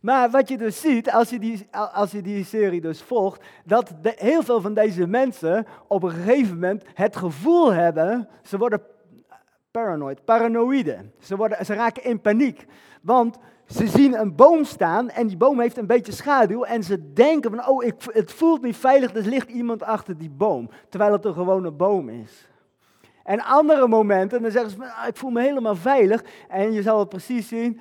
Maar 0.03 0.31
wat 0.31 0.49
je 0.49 0.59
dus 0.59 0.81
ziet, 0.81 1.11
als 1.11 1.31
je 1.31 1.39
die, 1.39 1.67
als 1.93 2.11
je 2.11 2.23
die 2.23 2.45
serie 2.45 2.81
dus 2.81 3.03
volgt, 3.03 3.45
dat 3.65 3.95
heel 4.03 4.43
veel 4.43 4.61
van 4.61 4.75
deze 4.75 5.07
mensen 5.07 5.67
op 5.89 6.03
een 6.03 6.11
gegeven 6.11 6.55
moment 6.55 6.85
het 6.95 7.17
gevoel 7.17 7.73
hebben, 7.73 8.29
ze 8.43 8.59
worden 8.59 8.83
paranoid, 9.71 10.25
paranoïde. 10.25 10.99
Ze, 11.19 11.37
worden, 11.37 11.67
ze 11.67 11.75
raken 11.75 12.05
in 12.05 12.21
paniek. 12.21 12.67
Want 13.03 13.39
ze 13.67 13.87
zien 13.87 14.21
een 14.21 14.35
boom 14.35 14.65
staan 14.65 15.11
en 15.11 15.27
die 15.27 15.37
boom 15.37 15.61
heeft 15.61 15.77
een 15.77 15.87
beetje 15.87 16.13
schaduw 16.13 16.65
en 16.65 16.83
ze 16.83 17.13
denken 17.13 17.51
van, 17.51 17.69
oh, 17.69 17.85
ik, 17.85 17.95
het 18.13 18.33
voelt 18.33 18.63
niet 18.63 18.77
veilig, 18.77 19.15
er 19.15 19.27
ligt 19.27 19.51
iemand 19.51 19.83
achter 19.83 20.19
die 20.19 20.31
boom. 20.31 20.71
Terwijl 20.89 21.13
het 21.13 21.25
een 21.25 21.35
gewone 21.35 21.71
boom 21.71 22.09
is. 22.09 22.49
En 23.25 23.41
andere 23.41 23.89
momenten, 23.89 24.43
dan 24.43 24.51
zeggen 24.51 24.71
ze, 24.71 24.93
ah, 24.93 25.09
ik 25.09 25.17
voel 25.17 25.31
me 25.31 25.41
helemaal 25.41 25.77
veilig. 25.77 26.25
En 26.49 26.73
je 26.73 26.83
zal 26.83 26.99
het 26.99 27.09
precies 27.09 27.49
zien, 27.49 27.81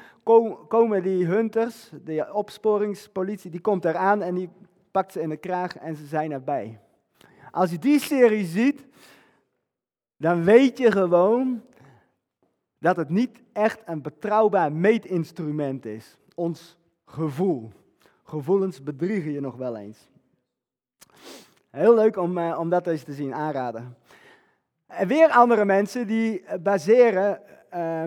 komen 0.67 1.03
die 1.03 1.25
hunters, 1.25 1.91
de 2.03 2.33
opsporingspolitie, 2.33 3.51
die 3.51 3.61
komt 3.61 3.85
eraan 3.85 4.21
en 4.21 4.35
die 4.35 4.49
pakt 4.91 5.11
ze 5.11 5.21
in 5.21 5.29
de 5.29 5.37
kraag 5.37 5.77
en 5.77 5.95
ze 5.95 6.05
zijn 6.05 6.31
erbij. 6.31 6.79
Als 7.51 7.71
je 7.71 7.79
die 7.79 7.99
serie 7.99 8.45
ziet, 8.45 8.85
dan 10.17 10.43
weet 10.43 10.77
je 10.77 10.91
gewoon 10.91 11.61
dat 12.79 12.95
het 12.95 13.09
niet 13.09 13.39
echt 13.53 13.81
een 13.85 14.01
betrouwbaar 14.01 14.71
meetinstrument 14.71 15.85
is. 15.85 16.17
Ons 16.35 16.77
gevoel. 17.05 17.71
Gevoelens 18.23 18.83
bedriegen 18.83 19.31
je 19.31 19.39
nog 19.39 19.55
wel 19.55 19.77
eens. 19.77 20.09
Heel 21.69 21.95
leuk 21.95 22.17
om, 22.17 22.37
eh, 22.37 22.59
om 22.59 22.69
dat 22.69 22.87
eens 22.87 23.03
te 23.03 23.13
zien, 23.13 23.33
aanraden. 23.33 23.97
En 24.91 25.07
weer 25.07 25.29
andere 25.29 25.65
mensen 25.65 26.07
die 26.07 26.43
baseren 26.61 27.39
uh, 27.73 28.03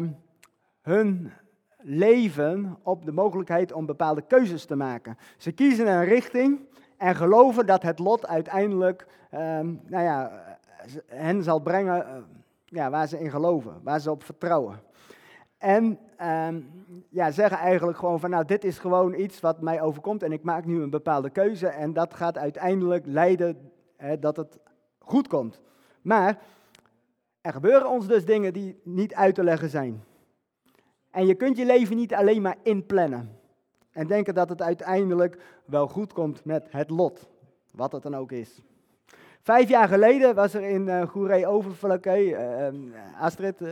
hun 0.83 1.33
leven 1.79 2.79
op 2.83 3.05
de 3.05 3.13
mogelijkheid 3.13 3.73
om 3.73 3.87
bepaalde 3.87 4.23
keuzes 4.23 4.65
te 4.65 4.77
maken. 4.77 5.19
Ze 5.37 5.53
kiezen 5.53 5.87
een 5.87 6.05
richting 6.05 6.61
en 6.97 7.15
geloven 7.15 7.67
dat 7.67 7.83
het 7.83 7.99
lot 7.99 8.27
uiteindelijk 8.27 9.07
uh, 9.35 9.41
nou 9.87 10.05
ja, 10.05 10.31
hen 11.07 11.43
zal 11.43 11.61
brengen 11.61 11.99
uh, 11.99 12.17
ja, 12.65 12.91
waar 12.91 13.07
ze 13.07 13.21
in 13.21 13.31
geloven, 13.31 13.81
waar 13.83 14.01
ze 14.01 14.11
op 14.11 14.25
vertrouwen. 14.25 14.81
En 15.59 15.99
ehm, 16.17 16.61
ja, 17.09 17.31
zeggen 17.31 17.59
eigenlijk 17.59 17.99
gewoon 17.99 18.21
van 18.21 18.31
nou, 18.31 18.45
dit 18.45 18.65
is 18.65 18.79
gewoon 18.79 19.15
iets 19.15 19.41
wat 19.41 19.61
mij 19.61 19.83
overkomt 19.83 20.23
en 20.23 20.33
ik 20.33 20.43
maak 20.43 20.65
nu 20.65 20.83
een 20.83 20.91
bepaalde 20.91 21.31
keuze 21.31 21.67
en 21.67 21.93
dat 21.93 22.15
gaat 22.15 22.39
uiteindelijk 22.39 23.07
leiden 23.07 23.71
dat 24.21 24.37
het 24.37 24.59
goed 24.99 25.29
komt. 25.29 25.61
Maar 26.03 26.39
er 27.45 27.53
gebeuren 27.53 27.91
ons 27.91 28.07
dus 28.07 28.25
dingen 28.25 28.53
die 28.53 28.81
niet 28.85 29.15
uit 29.15 29.35
te 29.35 29.45
leggen 29.45 29.69
zijn. 29.69 30.05
En 31.11 31.27
je 31.27 31.35
kunt 31.35 31.57
je 31.57 31.65
leven 31.65 31.97
niet 31.97 32.15
alleen 32.15 32.43
maar 32.43 32.57
inplannen. 32.63 33.39
En 33.91 34.07
denken 34.07 34.35
dat 34.35 34.49
het 34.49 34.63
uiteindelijk 34.63 35.39
wel 35.65 35.89
goed 35.89 36.13
komt 36.13 36.45
met 36.45 36.67
het 36.71 36.91
lot. 36.91 37.29
Wat 37.73 37.93
het 37.93 38.03
dan 38.03 38.17
ook 38.17 38.33
is. 38.33 38.63
Vijf 39.41 39.69
jaar 39.69 39.89
geleden 39.89 40.35
was 40.35 40.55
er 40.55 40.63
in 40.63 40.87
uh, 40.87 41.03
Goeree 41.03 41.47
Overflakke, 41.47 42.29
uh, 42.29 43.21
Astrid, 43.21 43.61
uh, 43.61 43.71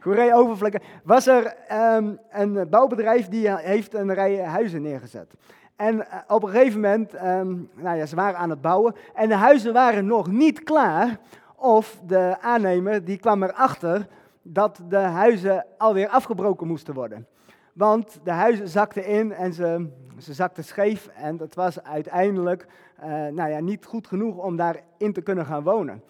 Goeree 0.02 0.34
Overflakke, 0.34 0.80
was 1.04 1.26
er 1.26 1.56
um, 1.96 2.18
een 2.30 2.68
bouwbedrijf 2.70 3.28
die 3.28 3.56
heeft 3.56 3.94
een 3.94 4.14
rij 4.14 4.38
huizen 4.40 4.82
neergezet. 4.82 5.34
En 5.78 6.10
eh, 6.10 6.18
op 6.28 6.42
een 6.42 6.48
gegeven 6.48 6.80
moment, 6.80 7.14
um, 7.14 7.70
nou 7.74 7.96
ja, 7.96 8.06
ze 8.06 8.16
waren 8.16 8.38
aan 8.38 8.50
het 8.50 8.60
bouwen 8.60 8.94
en 9.14 9.28
de 9.28 9.34
huizen 9.34 9.72
waren 9.72 10.06
nog 10.06 10.30
niet 10.30 10.62
klaar. 10.62 11.18
Of 11.56 12.00
de 12.06 12.36
aannemer 12.40 13.04
die 13.04 13.18
kwam 13.18 13.42
erachter 13.42 14.06
dat 14.42 14.80
de 14.88 14.96
huizen 14.96 15.66
alweer 15.76 16.08
afgebroken 16.08 16.66
moesten 16.66 16.94
worden. 16.94 17.26
Want 17.72 18.20
de 18.24 18.30
huizen 18.30 18.68
zakten 18.68 19.06
in 19.06 19.32
en 19.32 19.52
ze, 19.52 19.88
ze 20.18 20.34
zakten 20.34 20.64
scheef 20.64 21.06
en 21.06 21.36
dat 21.36 21.54
was 21.54 21.82
uiteindelijk 21.82 22.66
uh, 23.00 23.06
nou 23.08 23.50
ja, 23.50 23.60
niet 23.60 23.84
goed 23.84 24.06
genoeg 24.06 24.36
om 24.36 24.56
daarin 24.56 25.12
te 25.12 25.22
kunnen 25.22 25.46
gaan 25.46 25.62
wonen. 25.62 26.02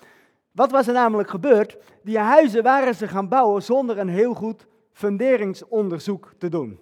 Wat 0.52 0.70
was 0.70 0.86
er 0.86 0.94
namelijk 0.94 1.30
gebeurd? 1.30 1.78
Die 2.02 2.18
huizen 2.18 2.62
waren 2.62 2.94
ze 2.94 3.08
gaan 3.08 3.28
bouwen 3.28 3.62
zonder 3.62 3.98
een 3.98 4.08
heel 4.08 4.34
goed 4.34 4.66
funderingsonderzoek 4.92 6.32
te 6.38 6.48
doen. 6.48 6.78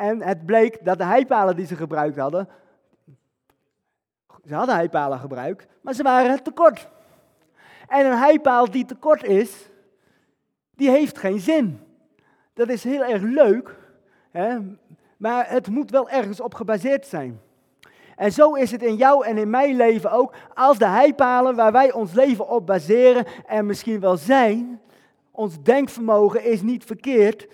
En 0.00 0.22
het 0.22 0.46
bleek 0.46 0.84
dat 0.84 0.98
de 0.98 1.04
heipalen 1.04 1.56
die 1.56 1.66
ze 1.66 1.76
gebruikt 1.76 2.16
hadden, 2.16 2.48
ze 4.44 4.54
hadden 4.54 4.74
heipalen 4.74 5.18
gebruikt, 5.18 5.66
maar 5.80 5.94
ze 5.94 6.02
waren 6.02 6.42
tekort. 6.42 6.88
En 7.88 8.06
een 8.06 8.18
heipaal 8.18 8.70
die 8.70 8.84
tekort 8.84 9.24
is, 9.24 9.70
die 10.74 10.90
heeft 10.90 11.18
geen 11.18 11.38
zin. 11.38 11.80
Dat 12.52 12.68
is 12.68 12.84
heel 12.84 13.04
erg 13.04 13.22
leuk, 13.22 13.76
hè? 14.30 14.58
maar 15.16 15.50
het 15.50 15.68
moet 15.68 15.90
wel 15.90 16.10
ergens 16.10 16.40
op 16.40 16.54
gebaseerd 16.54 17.06
zijn. 17.06 17.40
En 18.16 18.32
zo 18.32 18.54
is 18.54 18.70
het 18.70 18.82
in 18.82 18.96
jou 18.96 19.26
en 19.26 19.38
in 19.38 19.50
mijn 19.50 19.76
leven 19.76 20.10
ook. 20.10 20.34
Als 20.54 20.78
de 20.78 20.88
heipalen 20.88 21.56
waar 21.56 21.72
wij 21.72 21.92
ons 21.92 22.12
leven 22.12 22.48
op 22.48 22.66
baseren 22.66 23.26
en 23.46 23.66
misschien 23.66 24.00
wel 24.00 24.16
zijn, 24.16 24.80
ons 25.30 25.62
denkvermogen 25.62 26.44
is 26.44 26.62
niet 26.62 26.84
verkeerd, 26.84 27.48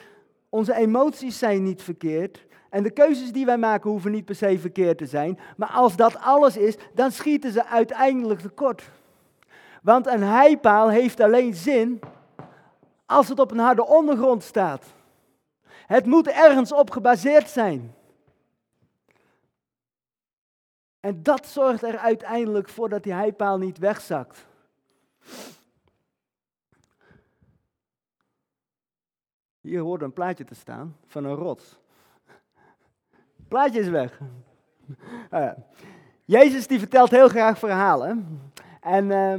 onze 0.57 0.75
emoties 0.75 1.39
zijn 1.39 1.63
niet 1.63 1.83
verkeerd. 1.83 2.47
En 2.71 2.83
de 2.83 2.91
keuzes 2.91 3.33
die 3.33 3.47
wij 3.47 3.59
maken 3.59 3.91
hoeven 3.91 4.13
niet 4.13 4.25
per 4.25 4.35
se 4.35 4.59
verkeerd 4.59 4.99
te 4.99 5.07
zijn. 5.07 5.39
Maar 5.57 5.69
als 5.69 5.97
dat 5.97 6.21
alles 6.21 6.57
is, 6.57 6.77
dan 6.95 7.13
schieten 7.13 7.53
ze 7.53 7.67
uiteindelijk 7.67 8.41
tekort. 8.41 8.91
Want 9.83 10.07
een 10.07 10.23
heipaal 10.23 10.89
heeft 10.89 11.21
alleen 11.21 11.55
zin 11.55 12.01
als 13.07 13.29
het 13.29 13.39
op 13.39 13.51
een 13.51 13.59
harde 13.59 13.87
ondergrond 13.87 14.43
staat. 14.43 14.85
Het 15.87 16.07
moet 16.07 16.29
ergens 16.29 16.73
op 16.73 16.91
gebaseerd 16.91 17.49
zijn. 17.49 17.95
En 21.01 21.23
dat 21.23 21.47
zorgt 21.47 21.83
er 21.83 21.99
uiteindelijk 21.99 22.69
voor 22.69 22.89
dat 22.89 23.03
die 23.03 23.13
heipaal 23.13 23.59
niet 23.59 23.79
wegzakt. 23.79 24.47
Hier 29.67 29.81
hoort 29.81 30.03
een 30.03 30.13
plaatje 30.13 30.45
te 30.45 30.55
staan 30.55 30.97
van 31.07 31.25
een 31.25 31.35
rots. 31.35 31.79
Plaatje 33.49 33.81
is 33.81 33.89
weg. 33.89 34.21
Uh, 35.33 35.53
Jezus 36.25 36.67
die 36.67 36.79
vertelt 36.79 37.11
heel 37.11 37.29
graag 37.29 37.59
verhalen. 37.59 38.41
En 38.81 39.05
uh, 39.05 39.33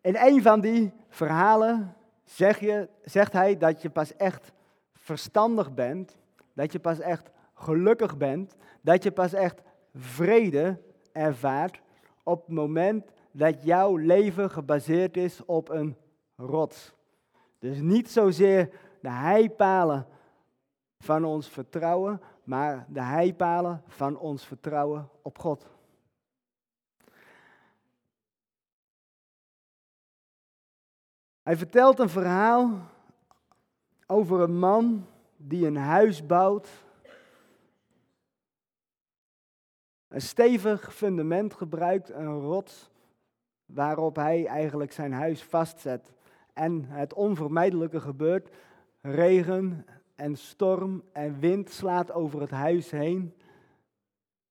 in 0.00 0.16
een 0.16 0.42
van 0.42 0.60
die 0.60 0.92
verhalen 1.08 1.94
zeg 2.24 2.58
je, 2.58 2.88
zegt 3.04 3.32
hij 3.32 3.56
dat 3.56 3.82
je 3.82 3.90
pas 3.90 4.16
echt 4.16 4.52
verstandig 4.94 5.74
bent, 5.74 6.16
dat 6.52 6.72
je 6.72 6.78
pas 6.78 6.98
echt 6.98 7.30
gelukkig 7.54 8.16
bent, 8.16 8.56
dat 8.80 9.02
je 9.02 9.10
pas 9.10 9.32
echt 9.32 9.62
vrede 9.94 10.80
ervaart 11.12 11.80
op 12.22 12.46
het 12.46 12.54
moment 12.54 13.10
dat 13.30 13.62
jouw 13.62 13.96
leven 13.96 14.50
gebaseerd 14.50 15.16
is 15.16 15.44
op 15.44 15.68
een 15.68 15.96
rots. 16.36 16.92
Dus 17.58 17.78
niet 17.78 18.10
zozeer 18.10 18.70
de 19.00 19.10
heipalen 19.10 20.06
van 20.98 21.24
ons 21.24 21.48
vertrouwen, 21.48 22.20
maar 22.44 22.86
de 22.88 23.02
heipalen 23.02 23.82
van 23.86 24.18
ons 24.18 24.46
vertrouwen 24.46 25.08
op 25.22 25.38
God. 25.38 25.66
Hij 31.42 31.56
vertelt 31.56 31.98
een 31.98 32.08
verhaal 32.08 32.70
over 34.06 34.40
een 34.40 34.58
man 34.58 35.06
die 35.36 35.66
een 35.66 35.76
huis 35.76 36.26
bouwt. 36.26 36.68
Een 40.08 40.20
stevig 40.20 40.94
fundament 40.94 41.54
gebruikt, 41.54 42.10
een 42.10 42.40
rots 42.40 42.90
waarop 43.66 44.16
hij 44.16 44.46
eigenlijk 44.46 44.92
zijn 44.92 45.12
huis 45.12 45.42
vastzet. 45.42 46.12
En 46.52 46.84
het 46.84 47.14
onvermijdelijke 47.14 48.00
gebeurt, 48.00 48.50
regen 49.00 49.86
en 50.14 50.36
storm 50.36 51.02
en 51.12 51.38
wind 51.38 51.70
slaat 51.70 52.12
over 52.12 52.40
het 52.40 52.50
huis 52.50 52.90
heen. 52.90 53.34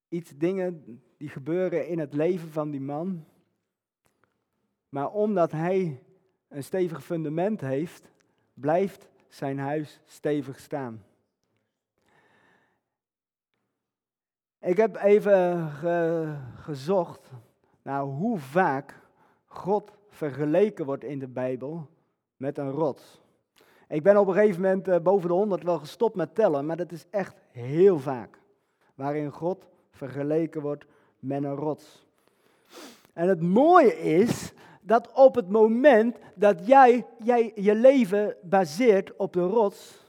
Iets 0.07 0.37
dingen 0.37 1.01
die 1.17 1.29
gebeuren 1.29 1.87
in 1.87 1.99
het 1.99 2.13
leven 2.13 2.49
van 2.51 2.71
die 2.71 2.81
man. 2.81 3.25
Maar 4.89 5.11
omdat 5.11 5.51
hij 5.51 6.03
een 6.47 6.63
stevig 6.63 7.03
fundament 7.03 7.61
heeft, 7.61 8.11
blijft 8.53 9.09
zijn 9.27 9.59
huis 9.59 10.01
stevig 10.05 10.59
staan. 10.59 11.03
Ik 14.59 14.77
heb 14.77 14.95
even 14.95 15.71
gezocht 16.55 17.31
naar 17.81 18.01
hoe 18.01 18.39
vaak 18.39 18.99
God 19.45 19.91
vergeleken 20.09 20.85
wordt 20.85 21.03
in 21.03 21.19
de 21.19 21.27
Bijbel 21.27 21.89
met 22.37 22.57
een 22.57 22.71
rots. 22.71 23.21
Ik 23.89 24.03
ben 24.03 24.17
op 24.17 24.27
een 24.27 24.33
gegeven 24.33 24.61
moment 24.61 24.87
eh, 24.87 24.99
boven 24.99 25.27
de 25.27 25.33
100 25.33 25.63
wel 25.63 25.79
gestopt 25.79 26.15
met 26.15 26.35
tellen, 26.35 26.65
maar 26.65 26.77
dat 26.77 26.91
is 26.91 27.05
echt 27.09 27.35
heel 27.51 27.99
vaak. 27.99 28.39
Waarin 28.95 29.31
God 29.31 29.67
vergeleken 29.91 30.61
wordt 30.61 30.85
met 31.19 31.43
een 31.43 31.55
rots. 31.55 32.07
En 33.13 33.27
het 33.27 33.41
mooie 33.41 33.99
is 33.99 34.53
dat 34.81 35.11
op 35.13 35.35
het 35.35 35.49
moment 35.49 36.17
dat 36.35 36.67
jij, 36.67 37.05
jij 37.23 37.51
je 37.55 37.75
leven 37.75 38.35
baseert 38.41 39.15
op 39.15 39.33
de 39.33 39.41
rots, 39.41 40.07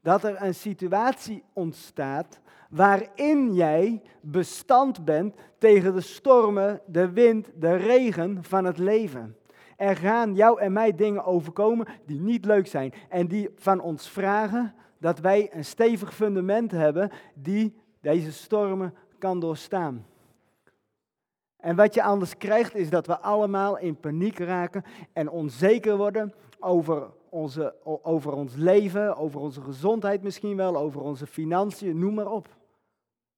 dat 0.00 0.24
er 0.24 0.42
een 0.42 0.54
situatie 0.54 1.44
ontstaat 1.52 2.40
waarin 2.70 3.54
jij 3.54 4.02
bestand 4.20 5.04
bent 5.04 5.34
tegen 5.58 5.94
de 5.94 6.00
stormen, 6.00 6.80
de 6.86 7.10
wind, 7.10 7.50
de 7.54 7.74
regen 7.74 8.44
van 8.44 8.64
het 8.64 8.78
leven. 8.78 9.36
Er 9.76 9.96
gaan 9.96 10.34
jou 10.34 10.60
en 10.60 10.72
mij 10.72 10.94
dingen 10.94 11.24
overkomen 11.24 11.86
die 12.06 12.20
niet 12.20 12.44
leuk 12.44 12.66
zijn 12.66 12.92
en 13.08 13.26
die 13.26 13.50
van 13.56 13.80
ons 13.80 14.08
vragen 14.08 14.74
dat 14.98 15.18
wij 15.18 15.54
een 15.54 15.64
stevig 15.64 16.14
fundament 16.14 16.70
hebben 16.70 17.10
die 17.34 17.74
deze 18.00 18.32
stormen 18.32 18.94
kan 19.18 19.40
doorstaan. 19.40 20.06
En 21.56 21.76
wat 21.76 21.94
je 21.94 22.02
anders 22.02 22.36
krijgt 22.36 22.74
is 22.74 22.90
dat 22.90 23.06
we 23.06 23.18
allemaal 23.18 23.78
in 23.78 24.00
paniek 24.00 24.38
raken 24.38 24.84
en 25.12 25.30
onzeker 25.30 25.96
worden 25.96 26.34
over, 26.58 27.10
onze, 27.28 27.74
over 28.02 28.32
ons 28.32 28.54
leven, 28.54 29.16
over 29.16 29.40
onze 29.40 29.60
gezondheid 29.60 30.22
misschien 30.22 30.56
wel, 30.56 30.76
over 30.76 31.00
onze 31.00 31.26
financiën, 31.26 31.98
noem 31.98 32.14
maar 32.14 32.30
op. 32.30 32.48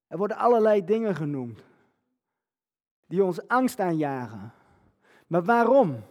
Er 0.06 0.18
worden 0.18 0.36
allerlei 0.36 0.84
dingen 0.84 1.14
genoemd 1.14 1.64
die 3.06 3.24
ons 3.24 3.48
angst 3.48 3.80
aanjagen. 3.80 4.52
Maar 5.26 5.44
waarom? 5.44 6.02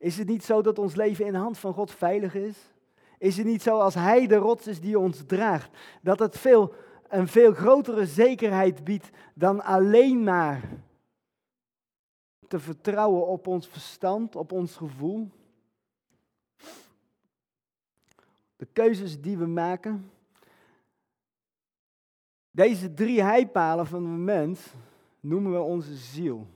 Is 0.00 0.18
het 0.18 0.28
niet 0.28 0.44
zo 0.44 0.62
dat 0.62 0.78
ons 0.78 0.94
leven 0.94 1.26
in 1.26 1.32
de 1.32 1.38
hand 1.38 1.58
van 1.58 1.72
God 1.72 1.90
veilig 1.90 2.34
is? 2.34 2.56
Is 3.18 3.36
het 3.36 3.46
niet 3.46 3.62
zo 3.62 3.78
als 3.78 3.94
Hij 3.94 4.26
de 4.26 4.36
rots 4.36 4.66
is 4.66 4.80
die 4.80 4.98
ons 4.98 5.22
draagt, 5.26 5.70
dat 6.02 6.18
het 6.18 6.38
veel, 6.38 6.74
een 7.08 7.28
veel 7.28 7.52
grotere 7.52 8.06
zekerheid 8.06 8.84
biedt 8.84 9.10
dan 9.34 9.62
alleen 9.62 10.22
maar 10.22 10.68
te 12.48 12.58
vertrouwen 12.58 13.26
op 13.26 13.46
ons 13.46 13.68
verstand, 13.68 14.36
op 14.36 14.52
ons 14.52 14.76
gevoel? 14.76 15.30
De 18.56 18.66
keuzes 18.72 19.20
die 19.20 19.36
we 19.36 19.46
maken. 19.46 20.10
Deze 22.50 22.94
drie 22.94 23.22
heipalen 23.22 23.86
van 23.86 24.02
de 24.02 24.08
mens 24.08 24.72
noemen 25.20 25.52
we 25.52 25.60
onze 25.60 25.94
ziel. 25.96 26.46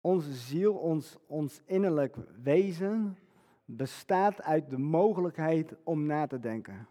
Onze 0.00 0.32
ziel, 0.32 0.74
ons, 0.74 1.16
ons 1.26 1.60
innerlijk 1.64 2.16
wezen, 2.42 3.18
bestaat 3.64 4.42
uit 4.42 4.70
de 4.70 4.78
mogelijkheid 4.78 5.74
om 5.84 6.06
na 6.06 6.26
te 6.26 6.40
denken. 6.40 6.86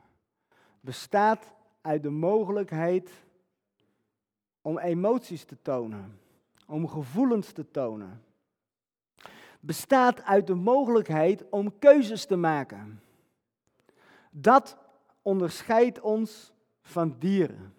Bestaat 0.80 1.54
uit 1.82 2.04
de 2.04 2.10
mogelijkheid 2.10 3.12
om 4.62 4.78
emoties 4.78 5.43
te 5.43 5.62
tonen, 5.62 6.20
om 6.65 6.88
gevoelens 6.88 7.52
te 7.52 7.72
tonen. 7.72 8.24
Bestaat 9.60 10.24
uit 10.24 10.48
de 10.48 10.56
mogelijkheid 10.56 11.50
om 11.50 11.80
keuzes 11.80 12.26
te 12.26 12.36
maken. 12.36 13.02
Dat 14.32 14.78
onderscheidt 15.22 16.00
ons 16.00 16.54
van 16.82 17.15
dieren. 17.20 17.74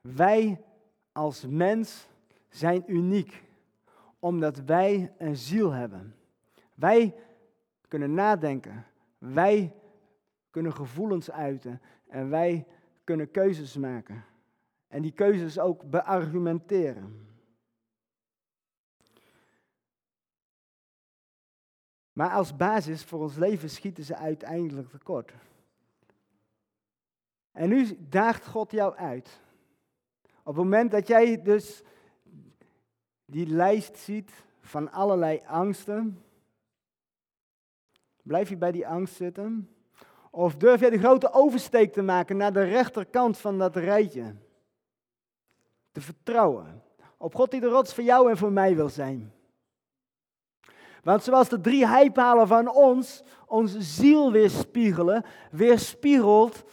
Wij 0.00 0.64
als 1.12 1.46
mens 1.46 2.08
zijn 2.48 2.84
uniek 2.86 3.43
omdat 4.24 4.58
wij 4.58 5.12
een 5.18 5.36
ziel 5.36 5.70
hebben. 5.70 6.14
Wij 6.74 7.14
kunnen 7.88 8.14
nadenken. 8.14 8.86
Wij 9.18 9.74
kunnen 10.50 10.72
gevoelens 10.72 11.30
uiten. 11.30 11.80
En 12.08 12.30
wij 12.30 12.66
kunnen 13.04 13.30
keuzes 13.30 13.76
maken. 13.76 14.24
En 14.88 15.02
die 15.02 15.12
keuzes 15.12 15.58
ook 15.58 15.90
beargumenteren. 15.90 17.26
Maar 22.12 22.30
als 22.30 22.56
basis 22.56 23.04
voor 23.04 23.20
ons 23.20 23.36
leven 23.36 23.70
schieten 23.70 24.04
ze 24.04 24.16
uiteindelijk 24.16 24.88
tekort. 24.88 25.32
En 27.52 27.68
nu 27.68 27.96
daagt 28.08 28.46
God 28.46 28.70
jou 28.70 28.96
uit. 28.96 29.40
Op 30.38 30.54
het 30.54 30.64
moment 30.64 30.90
dat 30.90 31.06
jij 31.06 31.42
dus 31.42 31.82
die 33.24 33.46
lijst 33.46 33.96
ziet 33.96 34.30
van 34.60 34.92
allerlei 34.92 35.42
angsten, 35.46 36.24
Blijf 38.24 38.48
je 38.48 38.56
bij 38.56 38.72
die 38.72 38.86
angst 38.86 39.14
zitten? 39.14 39.68
Of 40.30 40.56
durf 40.56 40.80
jij 40.80 40.90
de 40.90 40.98
grote 40.98 41.32
oversteek 41.32 41.92
te 41.92 42.02
maken 42.02 42.36
naar 42.36 42.52
de 42.52 42.62
rechterkant 42.62 43.38
van 43.38 43.58
dat 43.58 43.76
rijtje? 43.76 44.34
Te 45.92 46.00
vertrouwen 46.00 46.82
op 47.16 47.34
God 47.34 47.50
die 47.50 47.60
de 47.60 47.68
rots 47.68 47.94
voor 47.94 48.04
jou 48.04 48.30
en 48.30 48.36
voor 48.36 48.52
mij 48.52 48.76
wil 48.76 48.88
zijn. 48.88 49.32
Want 51.02 51.22
zoals 51.22 51.48
de 51.48 51.60
drie 51.60 51.86
heipalen 51.86 52.46
van 52.46 52.68
ons 52.68 53.22
onze 53.46 53.82
ziel 53.82 54.32
weerspiegelen, 54.32 55.24
weerspiegelt 55.50 56.64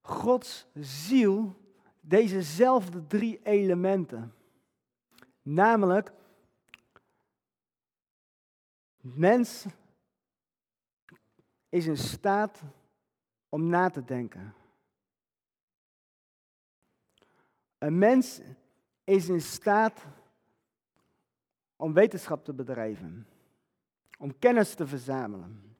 Gods 0.00 0.66
ziel 0.74 1.56
dezezelfde 2.00 3.06
drie 3.06 3.40
elementen. 3.42 4.34
Namelijk, 5.48 6.12
mens 9.00 9.66
is 11.68 11.86
in 11.86 11.96
staat 11.96 12.62
om 13.48 13.66
na 13.66 13.90
te 13.90 14.04
denken. 14.04 14.54
Een 17.78 17.98
mens 17.98 18.40
is 19.04 19.28
in 19.28 19.40
staat 19.40 20.06
om 21.76 21.92
wetenschap 21.92 22.44
te 22.44 22.52
bedrijven, 22.52 23.26
om 24.18 24.38
kennis 24.38 24.74
te 24.74 24.86
verzamelen. 24.86 25.76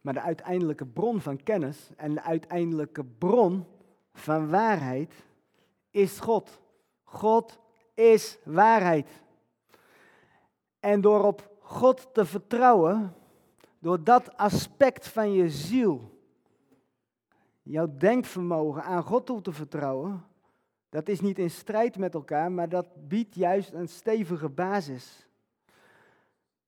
Maar 0.00 0.14
de 0.14 0.20
uiteindelijke 0.20 0.86
bron 0.86 1.20
van 1.20 1.42
kennis 1.42 1.90
en 1.96 2.14
de 2.14 2.22
uiteindelijke 2.22 3.04
bron 3.04 3.66
van 4.12 4.48
waarheid 4.48 5.24
is 5.94 6.20
God. 6.20 6.60
God 7.02 7.58
is 7.94 8.38
waarheid. 8.44 9.08
En 10.80 11.00
door 11.00 11.24
op 11.24 11.50
God 11.60 12.08
te 12.12 12.24
vertrouwen, 12.24 13.14
door 13.78 14.04
dat 14.04 14.36
aspect 14.36 15.08
van 15.08 15.32
je 15.32 15.50
ziel, 15.50 16.20
jouw 17.62 17.96
denkvermogen 17.96 18.82
aan 18.82 19.02
God 19.02 19.26
toe 19.26 19.40
te 19.40 19.52
vertrouwen, 19.52 20.24
dat 20.88 21.08
is 21.08 21.20
niet 21.20 21.38
in 21.38 21.50
strijd 21.50 21.96
met 21.96 22.14
elkaar, 22.14 22.52
maar 22.52 22.68
dat 22.68 23.08
biedt 23.08 23.34
juist 23.34 23.72
een 23.72 23.88
stevige 23.88 24.48
basis. 24.48 25.28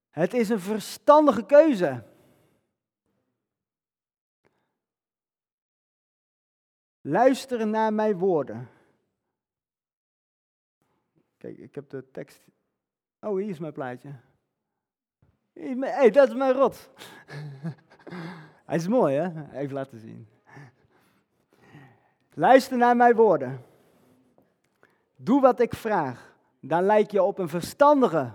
Het 0.09 0.33
is 0.33 0.49
een 0.49 0.59
verstandige 0.59 1.45
keuze. 1.45 2.03
Luisteren 7.01 7.69
naar 7.69 7.93
mijn 7.93 8.17
woorden. 8.17 8.69
Kijk, 11.37 11.57
ik 11.57 11.75
heb 11.75 11.89
de 11.89 12.11
tekst. 12.11 12.43
Oh, 13.21 13.37
hier 13.37 13.49
is 13.49 13.59
mijn 13.59 13.73
plaatje. 13.73 14.09
Hé, 15.53 15.75
hey, 15.79 16.09
dat 16.09 16.27
is 16.27 16.35
mijn 16.35 16.53
rot. 16.53 16.89
Hij 18.65 18.75
is 18.75 18.87
mooi, 18.87 19.15
hè? 19.15 19.57
Even 19.57 19.73
laten 19.73 19.99
zien. 19.99 20.27
Luister 22.33 22.77
naar 22.77 22.95
mijn 22.95 23.15
woorden. 23.15 23.61
Doe 25.15 25.41
wat 25.41 25.59
ik 25.59 25.73
vraag. 25.73 26.35
Dan 26.59 26.83
lijk 26.83 27.11
je 27.11 27.23
op 27.23 27.39
een 27.39 27.49
verstandige 27.49 28.31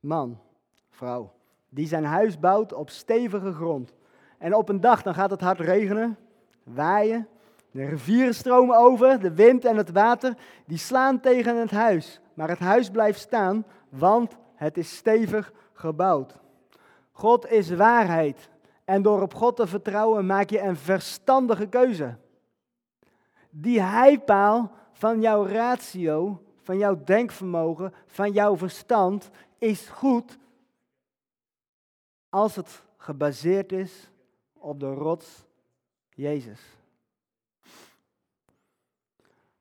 man, 0.00 0.40
vrouw, 0.88 1.32
die 1.68 1.86
zijn 1.86 2.04
huis 2.04 2.38
bouwt 2.38 2.72
op 2.72 2.90
stevige 2.90 3.52
grond. 3.52 3.94
En 4.38 4.54
op 4.54 4.68
een 4.68 4.80
dag 4.80 5.02
dan 5.02 5.14
gaat 5.14 5.30
het 5.30 5.40
hard 5.40 5.60
regenen, 5.60 6.18
waaien, 6.62 7.28
de 7.70 7.84
rivieren 7.84 8.34
stromen 8.34 8.76
over, 8.76 9.20
de 9.20 9.34
wind 9.34 9.64
en 9.64 9.76
het 9.76 9.90
water, 9.90 10.34
die 10.66 10.78
slaan 10.78 11.20
tegen 11.20 11.56
het 11.56 11.70
huis. 11.70 12.20
Maar 12.38 12.48
het 12.48 12.58
huis 12.58 12.90
blijft 12.90 13.20
staan, 13.20 13.66
want 13.88 14.36
het 14.54 14.76
is 14.76 14.96
stevig 14.96 15.52
gebouwd. 15.72 16.34
God 17.10 17.50
is 17.50 17.70
waarheid. 17.70 18.48
En 18.84 19.02
door 19.02 19.22
op 19.22 19.34
God 19.34 19.56
te 19.56 19.66
vertrouwen 19.66 20.26
maak 20.26 20.50
je 20.50 20.60
een 20.60 20.76
verstandige 20.76 21.66
keuze. 21.66 22.16
Die 23.50 23.80
heipaal 23.80 24.72
van 24.92 25.20
jouw 25.20 25.46
ratio, 25.46 26.42
van 26.62 26.78
jouw 26.78 27.04
denkvermogen, 27.04 27.94
van 28.06 28.32
jouw 28.32 28.56
verstand 28.56 29.30
is 29.58 29.88
goed 29.88 30.38
als 32.28 32.56
het 32.56 32.84
gebaseerd 32.96 33.72
is 33.72 34.10
op 34.52 34.80
de 34.80 34.92
rots 34.92 35.44
Jezus. 36.08 36.60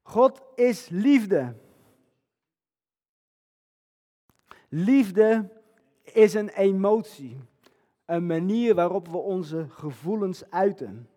God 0.01 0.41
is 0.55 0.89
liefde. 0.89 1.65
Liefde 4.69 5.49
is 6.03 6.33
een 6.33 6.49
emotie, 6.49 7.39
een 8.05 8.25
manier 8.25 8.75
waarop 8.75 9.07
we 9.07 9.17
onze 9.17 9.65
gevoelens 9.69 10.49
uiten. 10.49 11.09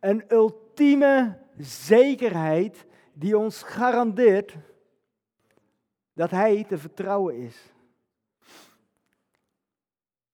Een 0.00 0.24
ultieme 0.28 1.38
zekerheid 1.58 2.86
die 3.12 3.38
ons 3.38 3.62
garandeert 3.62 4.56
dat 6.12 6.30
Hij 6.30 6.64
te 6.64 6.78
vertrouwen 6.78 7.36
is. 7.36 7.72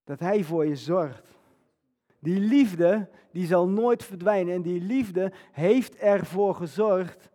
Dat 0.05 0.21
Hij 0.21 0.45
voor 0.45 0.67
je 0.67 0.77
zorgt. 0.77 1.29
Die 2.19 2.41
liefde, 2.41 3.09
die 3.31 3.47
zal 3.47 3.69
nooit 3.69 4.05
verdwijnen. 4.05 4.55
En 4.55 4.63
die 4.63 4.81
liefde 4.81 5.33
heeft 5.53 5.97
ervoor 5.97 6.55
gezorgd 6.55 7.31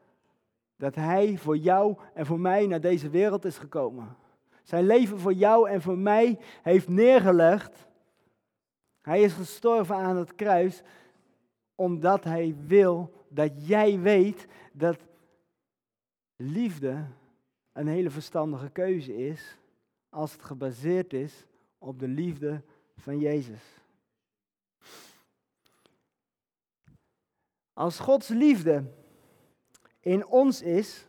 dat 0.76 0.96
Hij 0.96 1.38
voor 1.38 1.58
jou 1.58 1.98
en 2.13 2.26
voor 2.26 2.40
mij 2.40 2.68
naar 2.68 2.82
deze 2.82 3.10
wereld 3.10 3.46
is 3.46 3.58
gekomen. 3.58 4.18
Zijn 4.67 4.86
leven 4.86 5.19
voor 5.19 5.34
jou 5.34 5.69
en 5.69 5.82
voor 5.82 5.97
mij 5.97 6.39
heeft 6.62 6.88
neergelegd. 6.88 7.88
Hij 9.01 9.21
is 9.21 9.34
gestorven 9.34 9.95
aan 9.95 10.17
het 10.17 10.36
kruis 10.36 10.82
omdat 11.75 12.23
Hij 12.23 12.56
wil 12.65 13.25
dat 13.27 13.67
jij 13.67 13.99
weet 13.99 14.47
dat 14.73 14.97
liefde 16.36 17.06
een 17.73 17.88
hele 17.88 18.10
verstandige 18.10 18.69
keuze 18.69 19.15
is 19.15 19.58
als 20.10 20.32
het 20.32 20.43
gebaseerd 20.43 21.13
is 21.13 21.45
op 21.77 21.99
de 21.99 22.08
liefde 22.08 22.62
van 22.97 23.19
Jezus. 23.19 23.82
Als 27.73 27.99
Gods 27.99 28.27
liefde 28.27 28.84
in 29.99 30.25
ons 30.25 30.62
is, 30.62 31.06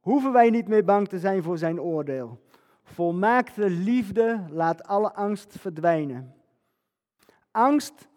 hoeven 0.00 0.32
wij 0.32 0.50
niet 0.50 0.68
meer 0.68 0.84
bang 0.84 1.08
te 1.08 1.18
zijn 1.18 1.42
voor 1.42 1.58
zijn 1.58 1.80
oordeel. 1.80 2.44
Volmaakte 2.86 3.70
liefde 3.70 4.44
laat 4.50 4.84
alle 4.84 5.14
angst 5.14 5.56
verdwijnen. 5.58 6.34
Angst 7.50 8.08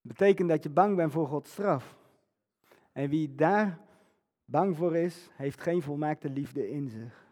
betekent 0.00 0.48
dat 0.48 0.62
je 0.62 0.70
bang 0.70 0.96
bent 0.96 1.12
voor 1.12 1.26
Gods 1.26 1.50
straf. 1.50 1.96
En 2.92 3.08
wie 3.08 3.34
daar 3.34 3.78
bang 4.44 4.76
voor 4.76 4.96
is, 4.96 5.30
heeft 5.32 5.60
geen 5.60 5.82
volmaakte 5.82 6.30
liefde 6.30 6.70
in 6.70 6.88
zich. 6.88 7.26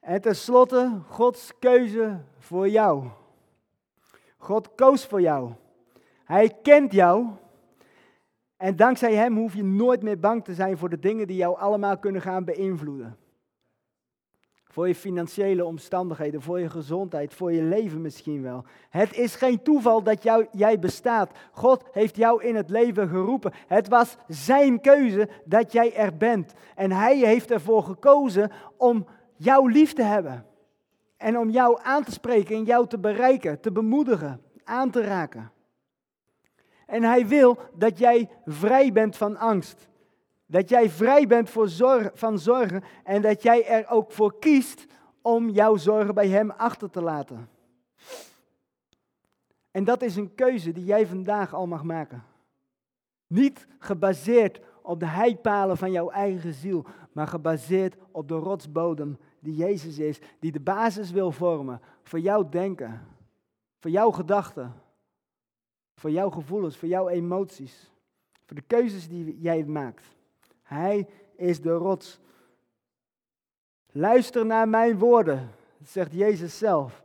En 0.00 0.20
tenslotte, 0.20 1.00
Gods 1.08 1.58
keuze 1.58 2.20
voor 2.38 2.68
jou. 2.68 3.08
God 4.36 4.74
koos 4.74 5.06
voor 5.06 5.20
jou. 5.20 5.52
Hij 6.24 6.56
kent 6.62 6.92
jou. 6.92 7.26
En 8.56 8.76
dankzij 8.76 9.14
Hem 9.14 9.36
hoef 9.36 9.54
je 9.54 9.64
nooit 9.64 10.02
meer 10.02 10.18
bang 10.18 10.44
te 10.44 10.54
zijn 10.54 10.78
voor 10.78 10.88
de 10.88 10.98
dingen 10.98 11.26
die 11.26 11.36
jou 11.36 11.58
allemaal 11.58 11.98
kunnen 11.98 12.22
gaan 12.22 12.44
beïnvloeden. 12.44 13.16
Voor 14.76 14.88
je 14.88 14.94
financiële 14.94 15.64
omstandigheden, 15.64 16.42
voor 16.42 16.60
je 16.60 16.70
gezondheid, 16.70 17.34
voor 17.34 17.52
je 17.52 17.62
leven 17.62 18.00
misschien 18.00 18.42
wel. 18.42 18.64
Het 18.90 19.16
is 19.16 19.34
geen 19.34 19.62
toeval 19.62 20.02
dat 20.02 20.22
jou, 20.22 20.46
jij 20.52 20.78
bestaat. 20.78 21.30
God 21.52 21.82
heeft 21.92 22.16
jou 22.16 22.42
in 22.44 22.54
het 22.54 22.70
leven 22.70 23.08
geroepen. 23.08 23.52
Het 23.66 23.88
was 23.88 24.16
Zijn 24.28 24.80
keuze 24.80 25.28
dat 25.44 25.72
jij 25.72 25.94
er 25.94 26.16
bent. 26.16 26.52
En 26.74 26.92
Hij 26.92 27.16
heeft 27.18 27.50
ervoor 27.50 27.82
gekozen 27.82 28.50
om 28.76 29.06
jou 29.36 29.72
lief 29.72 29.92
te 29.92 30.02
hebben. 30.02 30.46
En 31.16 31.38
om 31.38 31.50
jou 31.50 31.78
aan 31.82 32.04
te 32.04 32.12
spreken 32.12 32.56
en 32.56 32.64
jou 32.64 32.86
te 32.86 32.98
bereiken, 32.98 33.60
te 33.60 33.72
bemoedigen, 33.72 34.42
aan 34.64 34.90
te 34.90 35.02
raken. 35.02 35.52
En 36.86 37.02
Hij 37.02 37.26
wil 37.26 37.58
dat 37.74 37.98
jij 37.98 38.28
vrij 38.44 38.92
bent 38.92 39.16
van 39.16 39.36
angst. 39.36 39.88
Dat 40.46 40.68
jij 40.68 40.90
vrij 40.90 41.26
bent 41.26 41.50
voor 41.50 41.68
van 42.14 42.38
zorgen 42.38 42.82
en 43.04 43.22
dat 43.22 43.42
jij 43.42 43.66
er 43.66 43.88
ook 43.88 44.12
voor 44.12 44.38
kiest 44.38 44.86
om 45.22 45.48
jouw 45.48 45.76
zorgen 45.76 46.14
bij 46.14 46.28
Hem 46.28 46.50
achter 46.50 46.90
te 46.90 47.02
laten. 47.02 47.48
En 49.70 49.84
dat 49.84 50.02
is 50.02 50.16
een 50.16 50.34
keuze 50.34 50.72
die 50.72 50.84
jij 50.84 51.06
vandaag 51.06 51.54
al 51.54 51.66
mag 51.66 51.82
maken. 51.82 52.24
Niet 53.26 53.66
gebaseerd 53.78 54.60
op 54.82 55.00
de 55.00 55.06
heipalen 55.06 55.76
van 55.76 55.92
jouw 55.92 56.10
eigen 56.10 56.54
ziel, 56.54 56.86
maar 57.12 57.26
gebaseerd 57.26 57.96
op 58.10 58.28
de 58.28 58.34
rotsbodem 58.34 59.18
die 59.40 59.54
Jezus 59.54 59.98
is, 59.98 60.18
die 60.38 60.52
de 60.52 60.60
basis 60.60 61.10
wil 61.10 61.32
vormen 61.32 61.80
voor 62.02 62.20
jouw 62.20 62.48
denken, 62.48 63.06
voor 63.78 63.90
jouw 63.90 64.10
gedachten, 64.10 64.74
voor 65.94 66.10
jouw 66.10 66.30
gevoelens, 66.30 66.76
voor 66.76 66.88
jouw 66.88 67.08
emoties, 67.08 67.92
voor 68.44 68.56
de 68.56 68.62
keuzes 68.62 69.08
die 69.08 69.38
jij 69.38 69.64
maakt. 69.64 70.15
Hij 70.66 71.06
is 71.36 71.60
de 71.60 71.72
rots. 71.72 72.20
Luister 73.92 74.46
naar 74.46 74.68
mijn 74.68 74.98
woorden. 74.98 75.50
Zegt 75.82 76.12
Jezus 76.12 76.58
zelf. 76.58 77.02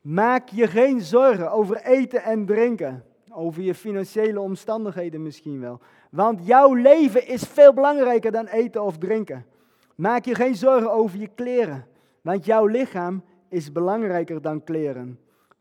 Maak 0.00 0.48
je 0.48 0.66
geen 0.66 1.00
zorgen 1.00 1.50
over 1.50 1.76
eten 1.76 2.22
en 2.22 2.46
drinken. 2.46 3.04
Over 3.30 3.62
je 3.62 3.74
financiële 3.74 4.40
omstandigheden 4.40 5.22
misschien 5.22 5.60
wel. 5.60 5.80
Want 6.10 6.46
jouw 6.46 6.74
leven 6.74 7.26
is 7.26 7.42
veel 7.42 7.72
belangrijker 7.72 8.32
dan 8.32 8.46
eten 8.46 8.82
of 8.82 8.98
drinken. 8.98 9.46
Maak 9.94 10.24
je 10.24 10.34
geen 10.34 10.54
zorgen 10.54 10.92
over 10.92 11.18
je 11.18 11.28
kleren. 11.34 11.86
Want 12.20 12.44
jouw 12.44 12.66
lichaam 12.66 13.24
is 13.48 13.72
belangrijker 13.72 14.42
dan 14.42 14.64
kleren. 14.64 15.18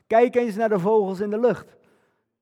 Kijk 0.08 0.36
eens 0.36 0.56
naar 0.56 0.70
de 0.70 0.80
vogels 0.80 1.20
in 1.20 1.30
de 1.30 1.40
lucht. 1.40 1.76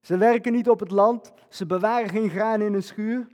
Ze 0.02 0.18
werken 0.18 0.52
niet 0.52 0.70
op 0.70 0.80
het 0.80 0.91
land, 0.91 1.34
ze 1.49 1.66
bewaren 1.66 2.10
geen 2.10 2.30
graan 2.30 2.62
in 2.62 2.74
een 2.74 2.84
schuur. 2.84 3.28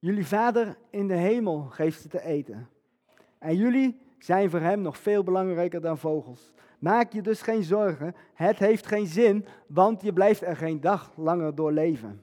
Jullie 0.00 0.26
vader 0.26 0.76
in 0.90 1.08
de 1.08 1.14
hemel 1.14 1.60
geeft 1.60 2.00
ze 2.00 2.08
te 2.08 2.22
eten. 2.22 2.68
En 3.38 3.56
jullie 3.56 4.00
zijn 4.18 4.50
voor 4.50 4.60
hem 4.60 4.80
nog 4.80 4.98
veel 4.98 5.22
belangrijker 5.22 5.80
dan 5.80 5.98
vogels. 5.98 6.52
Maak 6.78 7.12
je 7.12 7.22
dus 7.22 7.42
geen 7.42 7.62
zorgen, 7.62 8.14
het 8.34 8.58
heeft 8.58 8.86
geen 8.86 9.06
zin, 9.06 9.46
want 9.66 10.02
je 10.02 10.12
blijft 10.12 10.42
er 10.42 10.56
geen 10.56 10.80
dag 10.80 11.12
langer 11.16 11.54
door 11.54 11.72
leven. 11.72 12.20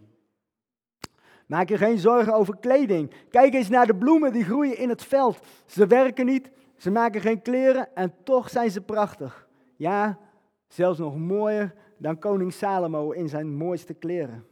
Maak 1.48 1.70
je 1.70 1.78
geen 1.78 1.98
zorgen 1.98 2.34
over 2.34 2.58
kleding. 2.58 3.12
Kijk 3.30 3.54
eens 3.54 3.70
naar 3.70 3.88
de 3.88 3.96
bloemen 3.96 4.34
die 4.34 4.44
groeien 4.44 4.78
in 4.78 4.90
het 4.90 5.04
veld. 5.04 5.40
Ze 5.66 5.88
werken 5.88 6.26
niet, 6.26 6.52
ze 6.78 6.92
maken 6.92 7.22
geen 7.22 7.42
kleren 7.42 7.96
en 7.96 8.14
toch 8.24 8.50
zijn 8.50 8.72
ze 8.72 8.82
prachtig. 8.82 9.48
Ja, 9.76 10.20
zelfs 10.68 11.00
nog 11.00 11.18
mooier 11.18 11.74
dan 11.98 12.20
koning 12.20 12.54
Salomo 12.54 13.12
in 13.12 13.30
zijn 13.30 13.56
mooiste 13.56 13.94
kleren. 13.94 14.46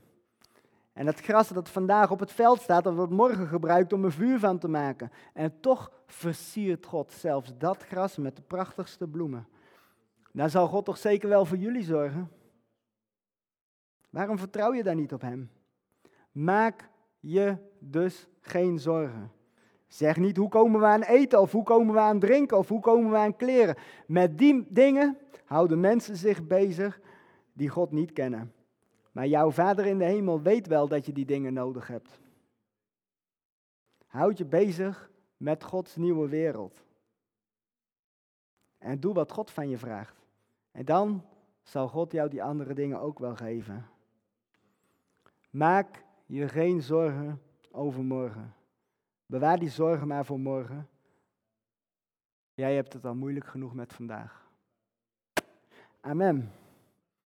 En 0.95 1.07
het 1.07 1.19
gras 1.19 1.49
dat 1.49 1.69
vandaag 1.69 2.11
op 2.11 2.19
het 2.19 2.31
veld 2.31 2.61
staat, 2.61 2.83
dat 2.83 2.95
wordt 2.95 3.11
morgen 3.11 3.47
gebruikt 3.47 3.93
om 3.93 4.03
een 4.03 4.11
vuur 4.11 4.39
van 4.39 4.57
te 4.57 4.67
maken. 4.67 5.11
En 5.33 5.59
toch 5.59 5.91
versiert 6.07 6.85
God 6.85 7.11
zelfs 7.11 7.53
dat 7.57 7.83
gras 7.83 8.17
met 8.17 8.35
de 8.35 8.41
prachtigste 8.41 9.07
bloemen. 9.07 9.47
Dan 10.31 10.49
zal 10.49 10.67
God 10.67 10.85
toch 10.85 10.97
zeker 10.97 11.29
wel 11.29 11.45
voor 11.45 11.57
jullie 11.57 11.83
zorgen? 11.83 12.31
Waarom 14.09 14.37
vertrouw 14.37 14.73
je 14.73 14.83
daar 14.83 14.95
niet 14.95 15.13
op 15.13 15.21
Hem? 15.21 15.51
Maak 16.31 16.89
je 17.19 17.57
dus 17.79 18.27
geen 18.41 18.79
zorgen. 18.79 19.31
Zeg 19.87 20.17
niet 20.17 20.37
hoe 20.37 20.49
komen 20.49 20.79
we 20.79 20.85
aan 20.85 21.03
eten 21.03 21.41
of 21.41 21.51
hoe 21.51 21.63
komen 21.63 21.93
we 21.93 21.99
aan 21.99 22.19
drinken 22.19 22.57
of 22.57 22.67
hoe 22.67 22.81
komen 22.81 23.11
we 23.11 23.17
aan 23.17 23.35
kleren. 23.35 23.75
Met 24.07 24.37
die 24.37 24.65
dingen 24.69 25.17
houden 25.45 25.79
mensen 25.79 26.15
zich 26.15 26.47
bezig 26.47 26.99
die 27.53 27.69
God 27.69 27.91
niet 27.91 28.11
kennen. 28.11 28.53
Maar 29.15 29.27
jouw 29.27 29.51
Vader 29.51 29.85
in 29.85 29.97
de 29.97 30.05
hemel 30.05 30.41
weet 30.41 30.67
wel 30.67 30.87
dat 30.87 31.05
je 31.05 31.11
die 31.11 31.25
dingen 31.25 31.53
nodig 31.53 31.87
hebt. 31.87 32.19
Houd 34.05 34.37
je 34.37 34.45
bezig 34.45 35.09
met 35.37 35.63
Gods 35.63 35.95
nieuwe 35.95 36.29
wereld. 36.29 36.83
En 38.77 38.99
doe 38.99 39.13
wat 39.13 39.31
God 39.31 39.51
van 39.51 39.69
je 39.69 39.77
vraagt. 39.77 40.25
En 40.71 40.85
dan 40.85 41.25
zal 41.61 41.87
God 41.87 42.11
jou 42.11 42.29
die 42.29 42.43
andere 42.43 42.73
dingen 42.73 42.99
ook 42.99 43.19
wel 43.19 43.35
geven. 43.35 43.87
Maak 45.49 46.03
je 46.25 46.47
geen 46.47 46.81
zorgen 46.81 47.41
over 47.71 48.03
morgen. 48.03 48.53
Bewaar 49.25 49.59
die 49.59 49.69
zorgen 49.69 50.07
maar 50.07 50.25
voor 50.25 50.39
morgen. 50.39 50.89
Jij 52.53 52.75
hebt 52.75 52.93
het 52.93 53.05
al 53.05 53.15
moeilijk 53.15 53.45
genoeg 53.45 53.73
met 53.73 53.93
vandaag. 53.93 54.49
Amen. 55.99 56.51